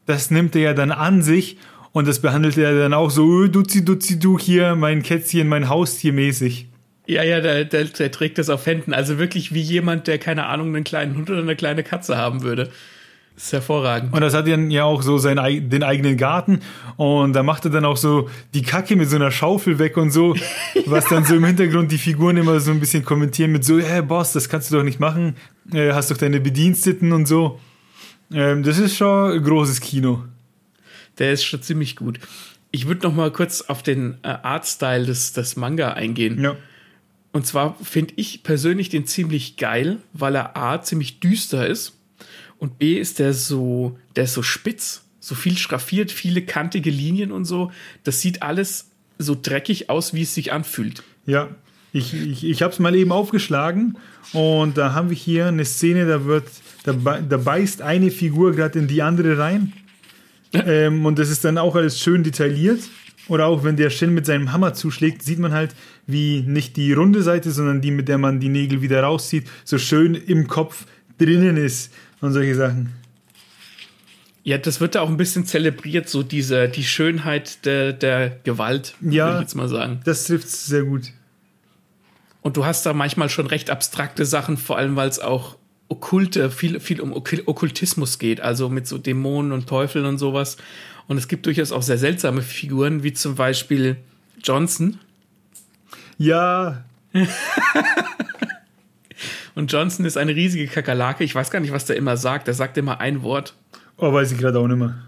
das 0.06 0.30
nimmt 0.30 0.54
er 0.56 0.62
ja 0.62 0.74
dann 0.74 0.92
an 0.92 1.22
sich 1.22 1.58
und 1.92 2.06
das 2.06 2.20
behandelt 2.20 2.56
er 2.58 2.78
dann 2.78 2.94
auch 2.94 3.10
so, 3.10 3.26
"Ö, 3.28 3.48
Duzi, 3.48 3.84
Duzi, 3.84 4.18
du 4.18 4.38
hier, 4.38 4.74
mein 4.76 5.02
Kätzchen, 5.02 5.48
mein 5.48 5.68
Haustier 5.68 6.12
mäßig. 6.12 6.68
Ja, 7.06 7.22
ja, 7.22 7.40
der, 7.40 7.64
der, 7.64 7.84
der 7.84 8.10
trägt 8.12 8.38
das 8.38 8.50
auf 8.50 8.66
Händen. 8.66 8.92
Also 8.94 9.18
wirklich 9.18 9.52
wie 9.54 9.60
jemand, 9.62 10.06
der, 10.06 10.18
keine 10.18 10.46
Ahnung, 10.46 10.68
einen 10.74 10.84
kleinen 10.84 11.16
Hund 11.16 11.28
oder 11.30 11.40
eine 11.40 11.56
kleine 11.56 11.82
Katze 11.82 12.16
haben 12.16 12.42
würde. 12.42 12.70
Das 13.38 13.44
ist 13.46 13.52
hervorragend. 13.52 14.12
Und 14.12 14.20
das 14.20 14.34
hat 14.34 14.48
dann 14.48 14.68
ja 14.72 14.82
auch 14.82 15.00
so 15.02 15.16
sein, 15.16 15.38
ei- 15.38 15.60
den 15.60 15.84
eigenen 15.84 16.16
Garten 16.16 16.58
und 16.96 17.34
da 17.34 17.44
macht 17.44 17.64
er 17.66 17.70
dann 17.70 17.84
auch 17.84 17.96
so 17.96 18.28
die 18.52 18.62
Kacke 18.62 18.96
mit 18.96 19.08
so 19.08 19.14
einer 19.14 19.30
Schaufel 19.30 19.78
weg 19.78 19.96
und 19.96 20.10
so, 20.10 20.34
was 20.86 21.04
dann 21.06 21.24
so 21.24 21.36
im 21.36 21.44
Hintergrund 21.44 21.92
die 21.92 21.98
Figuren 21.98 22.36
immer 22.36 22.58
so 22.58 22.72
ein 22.72 22.80
bisschen 22.80 23.04
kommentieren 23.04 23.52
mit 23.52 23.64
so, 23.64 23.78
hey 23.78 24.02
Boss, 24.02 24.32
das 24.32 24.48
kannst 24.48 24.72
du 24.72 24.76
doch 24.76 24.82
nicht 24.82 24.98
machen, 24.98 25.36
äh, 25.72 25.92
hast 25.92 26.10
doch 26.10 26.16
deine 26.16 26.40
Bediensteten 26.40 27.12
und 27.12 27.26
so. 27.28 27.60
Ähm, 28.32 28.64
das 28.64 28.78
ist 28.78 28.96
schon 28.96 29.40
großes 29.40 29.80
Kino. 29.82 30.24
Der 31.18 31.32
ist 31.32 31.44
schon 31.44 31.62
ziemlich 31.62 31.94
gut. 31.94 32.18
Ich 32.72 32.88
würde 32.88 33.06
noch 33.06 33.14
mal 33.14 33.30
kurz 33.30 33.60
auf 33.62 33.84
den 33.84 34.18
äh, 34.24 34.28
Artstyle 34.42 35.06
des, 35.06 35.32
des 35.32 35.54
Manga 35.56 35.92
eingehen. 35.92 36.42
Ja. 36.42 36.56
Und 37.30 37.46
zwar 37.46 37.76
finde 37.82 38.14
ich 38.16 38.42
persönlich 38.42 38.88
den 38.88 39.06
ziemlich 39.06 39.56
geil, 39.58 39.98
weil 40.12 40.34
er 40.34 40.56
A 40.56 40.82
ziemlich 40.82 41.20
düster 41.20 41.64
ist 41.66 41.97
und 42.58 42.78
B 42.78 42.94
ist 42.94 43.18
der 43.18 43.32
so, 43.32 43.98
der 44.16 44.24
ist 44.24 44.34
so 44.34 44.42
spitz, 44.42 45.02
so 45.20 45.34
viel 45.34 45.56
schraffiert, 45.56 46.10
viele 46.10 46.42
kantige 46.42 46.90
Linien 46.90 47.32
und 47.32 47.44
so. 47.44 47.70
Das 48.04 48.20
sieht 48.20 48.42
alles 48.42 48.90
so 49.18 49.36
dreckig 49.40 49.90
aus, 49.90 50.14
wie 50.14 50.22
es 50.22 50.34
sich 50.34 50.52
anfühlt. 50.52 51.02
Ja, 51.26 51.48
ich, 51.92 52.14
ich, 52.14 52.44
ich 52.44 52.62
habe 52.62 52.72
es 52.72 52.78
mal 52.78 52.94
eben 52.94 53.12
aufgeschlagen 53.12 53.96
und 54.32 54.76
da 54.76 54.92
haben 54.92 55.10
wir 55.10 55.16
hier 55.16 55.46
eine 55.46 55.64
Szene, 55.64 56.06
da 56.06 56.24
wird, 56.24 56.46
da, 56.84 56.92
da 56.92 57.36
beißt 57.36 57.82
eine 57.82 58.10
Figur 58.10 58.52
gerade 58.52 58.78
in 58.78 58.88
die 58.88 59.02
andere 59.02 59.38
rein 59.38 59.72
ähm, 60.52 61.06
und 61.06 61.18
das 61.18 61.30
ist 61.30 61.44
dann 61.44 61.58
auch 61.58 61.76
alles 61.76 62.00
schön 62.00 62.22
detailliert. 62.22 62.80
Oder 63.28 63.46
auch 63.46 63.62
wenn 63.62 63.76
der 63.76 63.90
Shin 63.90 64.14
mit 64.14 64.24
seinem 64.24 64.52
Hammer 64.52 64.72
zuschlägt, 64.72 65.22
sieht 65.22 65.38
man 65.38 65.52
halt, 65.52 65.74
wie 66.06 66.40
nicht 66.40 66.78
die 66.78 66.94
runde 66.94 67.22
Seite, 67.22 67.50
sondern 67.50 67.82
die, 67.82 67.90
mit 67.90 68.08
der 68.08 68.16
man 68.16 68.40
die 68.40 68.48
Nägel 68.48 68.80
wieder 68.80 69.02
rauszieht, 69.02 69.46
so 69.64 69.76
schön 69.76 70.14
im 70.14 70.46
Kopf 70.46 70.86
drinnen 71.18 71.58
ist 71.58 71.92
und 72.20 72.32
solche 72.32 72.54
Sachen. 72.54 72.92
Ja, 74.44 74.56
das 74.58 74.80
wird 74.80 74.94
da 74.94 75.00
auch 75.02 75.08
ein 75.10 75.16
bisschen 75.18 75.44
zelebriert, 75.44 76.08
so 76.08 76.22
diese, 76.22 76.68
die 76.68 76.84
Schönheit 76.84 77.64
der, 77.66 77.92
der 77.92 78.30
Gewalt, 78.44 78.94
Ja. 79.02 79.26
würde 79.26 79.34
ich 79.36 79.42
jetzt 79.42 79.54
mal 79.54 79.68
sagen. 79.68 80.00
Das 80.04 80.24
trifft 80.24 80.48
sehr 80.48 80.84
gut. 80.84 81.12
Und 82.40 82.56
du 82.56 82.64
hast 82.64 82.86
da 82.86 82.92
manchmal 82.94 83.28
schon 83.28 83.46
recht 83.46 83.68
abstrakte 83.68 84.24
Sachen, 84.24 84.56
vor 84.56 84.78
allem 84.78 84.96
weil 84.96 85.08
es 85.08 85.18
auch 85.18 85.56
okkulte, 85.88 86.50
viel, 86.50 86.80
viel 86.80 87.00
um 87.00 87.12
Okk- 87.12 87.42
Okkultismus 87.46 88.18
geht, 88.18 88.40
also 88.40 88.68
mit 88.70 88.86
so 88.86 88.96
Dämonen 88.96 89.52
und 89.52 89.66
Teufeln 89.68 90.06
und 90.06 90.18
sowas. 90.18 90.56
Und 91.08 91.18
es 91.18 91.28
gibt 91.28 91.44
durchaus 91.46 91.72
auch 91.72 91.82
sehr 91.82 91.98
seltsame 91.98 92.40
Figuren, 92.42 93.02
wie 93.02 93.12
zum 93.12 93.34
Beispiel 93.34 93.96
Johnson. 94.42 94.98
Ja, 96.16 96.84
Und 99.58 99.72
Johnson 99.72 100.06
ist 100.06 100.16
eine 100.16 100.36
riesige 100.36 100.68
Kakerlake. 100.68 101.24
Ich 101.24 101.34
weiß 101.34 101.50
gar 101.50 101.58
nicht, 101.58 101.72
was 101.72 101.84
der 101.84 101.96
immer 101.96 102.16
sagt. 102.16 102.46
Der 102.46 102.54
sagt 102.54 102.78
immer 102.78 103.00
ein 103.00 103.24
Wort. 103.24 103.56
oh, 103.96 104.12
weiß 104.12 104.30
ich 104.30 104.38
gerade 104.38 104.56
auch 104.60 104.68
nicht 104.68 104.78
mehr. 104.78 105.02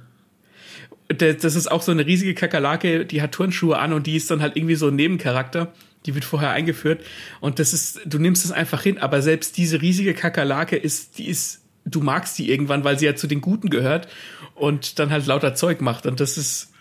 Das 1.06 1.54
ist 1.54 1.70
auch 1.70 1.82
so 1.82 1.92
eine 1.92 2.04
riesige 2.04 2.34
Kakerlake, 2.34 3.06
die 3.06 3.22
hat 3.22 3.30
Turnschuhe 3.30 3.78
an 3.78 3.92
und 3.92 4.08
die 4.08 4.16
ist 4.16 4.28
dann 4.28 4.42
halt 4.42 4.56
irgendwie 4.56 4.74
so 4.74 4.88
ein 4.88 4.96
Nebencharakter. 4.96 5.72
Die 6.04 6.16
wird 6.16 6.24
vorher 6.24 6.50
eingeführt. 6.50 7.00
Und 7.38 7.60
das 7.60 7.72
ist, 7.72 8.00
du 8.04 8.18
nimmst 8.18 8.44
es 8.44 8.50
einfach 8.50 8.82
hin, 8.82 8.98
aber 8.98 9.22
selbst 9.22 9.56
diese 9.56 9.82
riesige 9.82 10.14
Kakerlake 10.14 10.76
ist, 10.76 11.18
die 11.18 11.28
ist, 11.28 11.62
du 11.84 12.00
magst 12.00 12.36
die 12.36 12.50
irgendwann, 12.50 12.82
weil 12.82 12.98
sie 12.98 13.06
ja 13.06 13.14
zu 13.14 13.28
den 13.28 13.40
Guten 13.40 13.70
gehört 13.70 14.08
und 14.56 14.98
dann 14.98 15.10
halt 15.10 15.26
lauter 15.26 15.54
Zeug 15.54 15.80
macht. 15.80 16.06
Und 16.06 16.18
das 16.18 16.36
ist, 16.36 16.72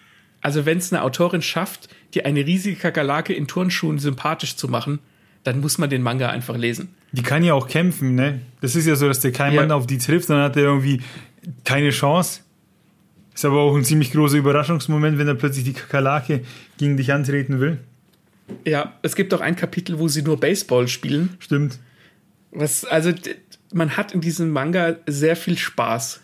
also 0.41 0.65
wenn 0.65 0.79
es 0.79 0.91
eine 0.91 1.03
Autorin 1.03 1.43
schafft, 1.43 1.88
dir 2.15 2.25
eine 2.25 2.47
riesige 2.47 2.77
Kakerlake 2.77 3.34
in 3.34 3.47
Turnschuhen 3.47 3.99
sympathisch 3.99 4.55
zu 4.55 4.69
machen, 4.69 4.97
dann 5.43 5.62
muss 5.62 5.77
man 5.77 5.91
den 5.91 6.01
Manga 6.01 6.29
einfach 6.29 6.58
lesen. 6.58 6.95
Die 7.12 7.24
kann 7.24 7.43
ja 7.43 7.54
auch 7.54 7.67
kämpfen, 7.67 8.15
ne? 8.15 8.41
Das 8.62 8.76
ist 8.76 8.86
ja 8.86 8.95
so, 8.95 9.08
dass 9.08 9.19
der 9.19 9.32
kein 9.32 9.54
Ja. 9.54 9.62
Mann 9.62 9.72
auf 9.72 9.88
die 9.88 9.98
trifft, 9.98 10.30
dann 10.30 10.41
hat 10.41 10.56
er 10.58 10.63
irgendwie 10.63 11.02
keine 11.63 11.89
Chance. 11.89 12.41
Ist 13.34 13.45
aber 13.45 13.62
auch 13.62 13.76
ein 13.76 13.84
ziemlich 13.86 14.12
großer 14.12 14.38
Überraschungsmoment, 14.38 15.17
wenn 15.17 15.28
er 15.28 15.36
plötzlich 15.36 15.63
die 15.63 15.74
Kakerlake 15.74 16.41
gegen 16.78 16.98
dich 16.98 17.13
antreten 17.13 17.60
will. 17.60 17.80
Ja, 18.65 18.93
es 19.02 19.15
gibt 19.15 19.34
auch 19.34 19.41
ein 19.41 19.56
Kapitel, 19.56 20.00
wo 20.00 20.08
sie 20.08 20.22
nur 20.24 20.39
Baseball 20.39 20.88
spielen. 20.88 21.38
Stimmt. 21.39 21.80
Was, 22.52 22.84
also, 22.84 23.12
man 23.74 23.95
hat 23.95 24.12
in 24.13 24.22
diesem 24.22 24.50
Manga 24.52 24.98
sehr 25.08 25.36
viel 25.36 25.58
Spaß. 25.58 26.19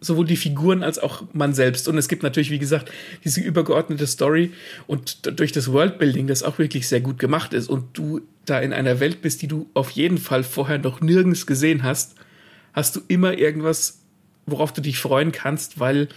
Sowohl 0.00 0.24
die 0.24 0.36
Figuren 0.36 0.82
als 0.82 0.98
auch 0.98 1.22
man 1.32 1.52
selbst. 1.52 1.86
Und 1.88 1.98
es 1.98 2.08
gibt 2.08 2.22
natürlich, 2.22 2.50
wie 2.50 2.58
gesagt, 2.58 2.90
diese 3.24 3.40
übergeordnete 3.40 4.06
Story 4.06 4.52
und 4.86 5.38
durch 5.38 5.52
das 5.52 5.70
Worldbuilding, 5.70 6.26
das 6.26 6.42
auch 6.42 6.58
wirklich 6.58 6.88
sehr 6.88 7.00
gut 7.00 7.18
gemacht 7.18 7.52
ist 7.52 7.68
und 7.68 7.84
du 7.92 8.22
da 8.46 8.58
in 8.60 8.72
einer 8.72 9.00
Welt 9.00 9.22
bist, 9.22 9.42
die 9.42 9.46
du 9.46 9.68
auf 9.74 9.90
jeden 9.90 10.18
Fall 10.18 10.42
vorher 10.42 10.78
noch 10.78 11.00
nirgends 11.00 11.46
gesehen 11.46 11.82
hast, 11.82 12.14
hast 12.72 12.96
du 12.96 13.00
immer 13.08 13.36
irgendwas, 13.36 14.00
worauf 14.46 14.72
du 14.72 14.80
dich 14.80 14.98
freuen 14.98 15.32
kannst, 15.32 15.78
weil 15.80 16.08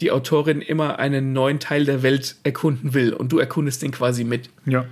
die 0.00 0.10
Autorin 0.10 0.60
immer 0.60 0.98
einen 0.98 1.32
neuen 1.32 1.60
Teil 1.60 1.84
der 1.84 2.02
Welt 2.02 2.36
erkunden 2.42 2.94
will 2.94 3.12
und 3.12 3.32
du 3.32 3.38
erkundest 3.38 3.82
den 3.82 3.90
quasi 3.90 4.24
mit. 4.24 4.50
Ja. 4.66 4.86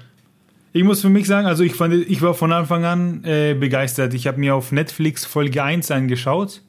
Ich 0.72 0.84
muss 0.84 1.00
für 1.00 1.08
mich 1.08 1.26
sagen, 1.26 1.46
also 1.46 1.64
ich 1.64 1.74
fand, 1.74 1.94
ich 1.94 2.20
war 2.20 2.34
von 2.34 2.52
Anfang 2.52 2.84
an 2.84 3.24
äh, 3.24 3.54
begeistert. 3.54 4.12
Ich 4.12 4.26
habe 4.26 4.38
mir 4.38 4.54
auf 4.54 4.70
Netflix 4.70 5.24
Folge 5.24 5.62
1 5.62 5.90
angeschaut 5.90 6.62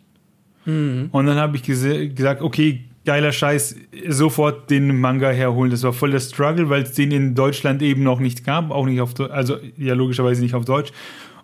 und 1.12 1.26
dann 1.26 1.38
habe 1.38 1.58
ich 1.58 1.64
gesagt, 1.64 2.42
okay, 2.42 2.82
geiler 3.06 3.32
Scheiß, 3.32 3.76
sofort 4.10 4.70
den 4.70 5.00
Manga 5.00 5.30
herholen. 5.32 5.72
Das 5.72 5.84
war 5.84 5.94
voll 5.94 6.12
der 6.12 6.20
Struggle, 6.20 6.70
weil 6.70 6.84
es 6.84 6.92
den 6.94 7.12
in 7.12 7.34
Deutschland 7.36 7.82
eben 7.82 8.04
noch 8.04 8.20
nicht 8.20 8.44
gab, 8.46 8.72
auch 8.72 8.86
nicht 8.86 9.02
auf, 9.02 9.14
Deu- 9.14 9.30
also 9.30 9.58
ja 9.78 9.94
logischerweise 9.96 10.42
nicht 10.42 10.54
auf 10.54 10.66
Deutsch. 10.66 10.92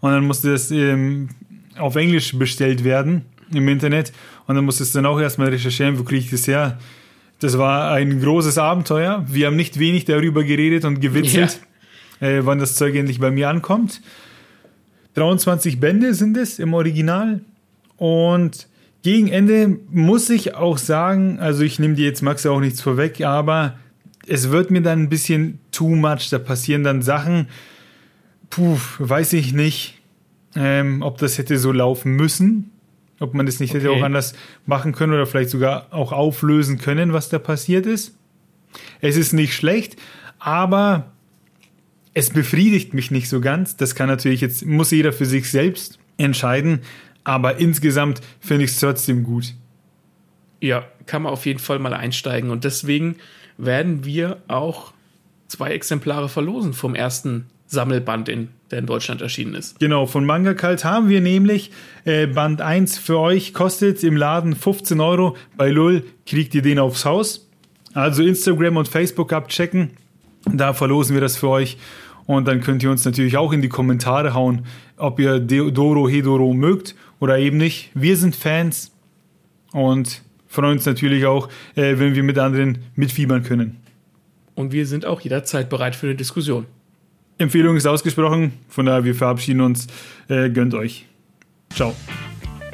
Und 0.01 0.11
dann 0.11 0.25
musste 0.27 0.51
das 0.51 0.69
ähm, 0.71 1.29
auf 1.77 1.95
Englisch 1.95 2.37
bestellt 2.37 2.83
werden 2.83 3.23
im 3.53 3.67
Internet 3.67 4.11
und 4.47 4.55
dann 4.55 4.65
musste 4.65 4.83
es 4.83 4.91
dann 4.91 5.05
auch 5.05 5.19
erstmal 5.19 5.49
recherchieren, 5.49 5.97
wo 5.97 6.03
kriege 6.03 6.21
ich 6.25 6.29
das 6.29 6.47
her. 6.47 6.77
Das 7.39 7.57
war 7.57 7.91
ein 7.91 8.21
großes 8.21 8.57
Abenteuer. 8.57 9.25
Wir 9.27 9.47
haben 9.47 9.55
nicht 9.55 9.79
wenig 9.79 10.05
darüber 10.05 10.43
geredet 10.43 10.85
und 10.85 10.99
gewitzelt, 11.01 11.59
äh, 12.19 12.41
wann 12.43 12.59
das 12.59 12.75
Zeug 12.75 12.95
endlich 12.95 13.19
bei 13.19 13.31
mir 13.31 13.49
ankommt. 13.49 14.01
23 15.15 15.79
Bände 15.79 16.13
sind 16.13 16.37
es 16.37 16.59
im 16.59 16.73
Original. 16.73 17.41
Und 17.97 18.67
gegen 19.05 19.27
Ende 19.27 19.77
muss 19.91 20.31
ich 20.31 20.55
auch 20.55 20.79
sagen, 20.79 21.37
also 21.39 21.61
ich 21.61 21.77
nehme 21.77 21.93
dir 21.93 22.05
jetzt 22.05 22.23
Max 22.23 22.43
auch 22.47 22.59
nichts 22.59 22.81
vorweg, 22.81 23.21
aber 23.21 23.77
es 24.25 24.49
wird 24.49 24.71
mir 24.71 24.81
dann 24.81 25.03
ein 25.03 25.09
bisschen 25.09 25.59
too 25.71 25.95
much. 25.95 26.31
Da 26.31 26.39
passieren 26.39 26.83
dann 26.83 27.03
Sachen, 27.03 27.47
puh, 28.49 28.79
weiß 28.97 29.33
ich 29.33 29.53
nicht, 29.53 30.01
ähm, 30.55 31.03
ob 31.03 31.19
das 31.19 31.37
hätte 31.37 31.59
so 31.59 31.71
laufen 31.71 32.15
müssen. 32.15 32.71
Ob 33.19 33.35
man 33.35 33.45
das 33.45 33.59
nicht 33.59 33.75
hätte 33.75 33.91
Okay. 33.91 33.99
auch 33.99 34.03
anders 34.03 34.33
machen 34.65 34.91
können 34.91 35.13
oder 35.13 35.27
vielleicht 35.27 35.51
sogar 35.51 35.85
auch 35.91 36.11
auflösen 36.11 36.79
können, 36.79 37.13
was 37.13 37.29
da 37.29 37.37
passiert 37.37 37.85
ist. 37.85 38.17
Es 39.01 39.17
ist 39.17 39.33
nicht 39.33 39.53
schlecht, 39.53 39.97
aber 40.39 41.11
es 42.15 42.31
befriedigt 42.31 42.95
mich 42.95 43.11
nicht 43.11 43.29
so 43.29 43.39
ganz. 43.39 43.77
Das 43.77 43.93
kann 43.93 44.07
natürlich 44.07 44.41
jetzt, 44.41 44.65
muss 44.65 44.89
jeder 44.89 45.13
für 45.13 45.27
sich 45.27 45.51
selbst 45.51 45.99
entscheiden. 46.17 46.79
Aber 47.25 47.57
insgesamt 47.57 48.21
finde 48.39 48.63
ich 48.63 48.71
es 48.71 48.79
trotzdem 48.79 49.23
gut. 49.23 49.53
Ja, 50.61 50.85
kann 51.05 51.23
man 51.23 51.33
auf 51.33 51.45
jeden 51.45 51.59
Fall 51.59 51.79
mal 51.79 51.93
einsteigen. 51.93 52.49
Und 52.49 52.63
deswegen 52.63 53.17
werden 53.57 54.05
wir 54.05 54.37
auch 54.47 54.93
zwei 55.47 55.71
Exemplare 55.71 56.29
verlosen 56.29 56.73
vom 56.73 56.95
ersten 56.95 57.47
Sammelband, 57.67 58.29
in, 58.29 58.49
der 58.71 58.79
in 58.79 58.85
Deutschland 58.85 59.21
erschienen 59.21 59.55
ist. 59.55 59.79
Genau, 59.79 60.05
von 60.05 60.25
Manga 60.25 60.53
Cult 60.53 60.85
haben 60.85 61.09
wir 61.09 61.19
nämlich 61.19 61.71
äh, 62.05 62.27
Band 62.27 62.61
1 62.61 62.97
für 62.97 63.19
euch, 63.19 63.53
kostet 63.53 64.03
im 64.03 64.15
Laden 64.15 64.55
15 64.55 64.99
Euro. 65.01 65.35
Bei 65.57 65.69
Lull 65.69 66.03
kriegt 66.25 66.53
ihr 66.55 66.61
den 66.61 66.79
aufs 66.79 67.05
Haus. 67.05 67.49
Also 67.93 68.23
Instagram 68.23 68.77
und 68.77 68.87
Facebook 68.87 69.33
abchecken. 69.33 69.91
Da 70.45 70.73
verlosen 70.73 71.15
wir 71.15 71.21
das 71.21 71.37
für 71.37 71.49
euch. 71.49 71.77
Und 72.27 72.47
dann 72.47 72.61
könnt 72.61 72.81
ihr 72.83 72.89
uns 72.89 73.05
natürlich 73.05 73.37
auch 73.37 73.53
in 73.53 73.61
die 73.61 73.69
Kommentare 73.69 74.33
hauen, 74.33 74.65
ob 74.97 75.19
ihr 75.19 75.39
Doro 75.39 76.09
Hedoro 76.09 76.53
mögt 76.53 76.95
oder 77.19 77.37
eben 77.37 77.57
nicht. 77.57 77.91
Wir 77.93 78.17
sind 78.17 78.35
Fans 78.35 78.91
und 79.71 80.23
freuen 80.47 80.73
uns 80.77 80.85
natürlich 80.85 81.25
auch, 81.25 81.49
äh, 81.75 81.99
wenn 81.99 82.15
wir 82.15 82.23
mit 82.23 82.37
anderen 82.37 82.79
mitfiebern 82.95 83.43
können. 83.43 83.77
Und 84.55 84.71
wir 84.71 84.85
sind 84.87 85.05
auch 85.05 85.21
jederzeit 85.21 85.69
bereit 85.69 85.95
für 85.95 86.07
eine 86.07 86.15
Diskussion. 86.15 86.65
Empfehlung 87.37 87.75
ist 87.75 87.85
ausgesprochen, 87.85 88.53
von 88.69 88.85
daher 88.85 89.03
wir 89.03 89.13
verabschieden 89.13 89.61
uns. 89.61 89.87
Äh, 90.29 90.49
gönnt 90.49 90.73
euch. 90.73 91.05
Ciao. 91.73 91.93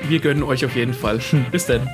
Wir 0.07 0.19
gönnen 0.19 0.43
euch 0.43 0.63
auf 0.63 0.75
jeden 0.75 0.93
Fall. 0.93 1.19
Bis 1.51 1.65
dann. 1.65 1.87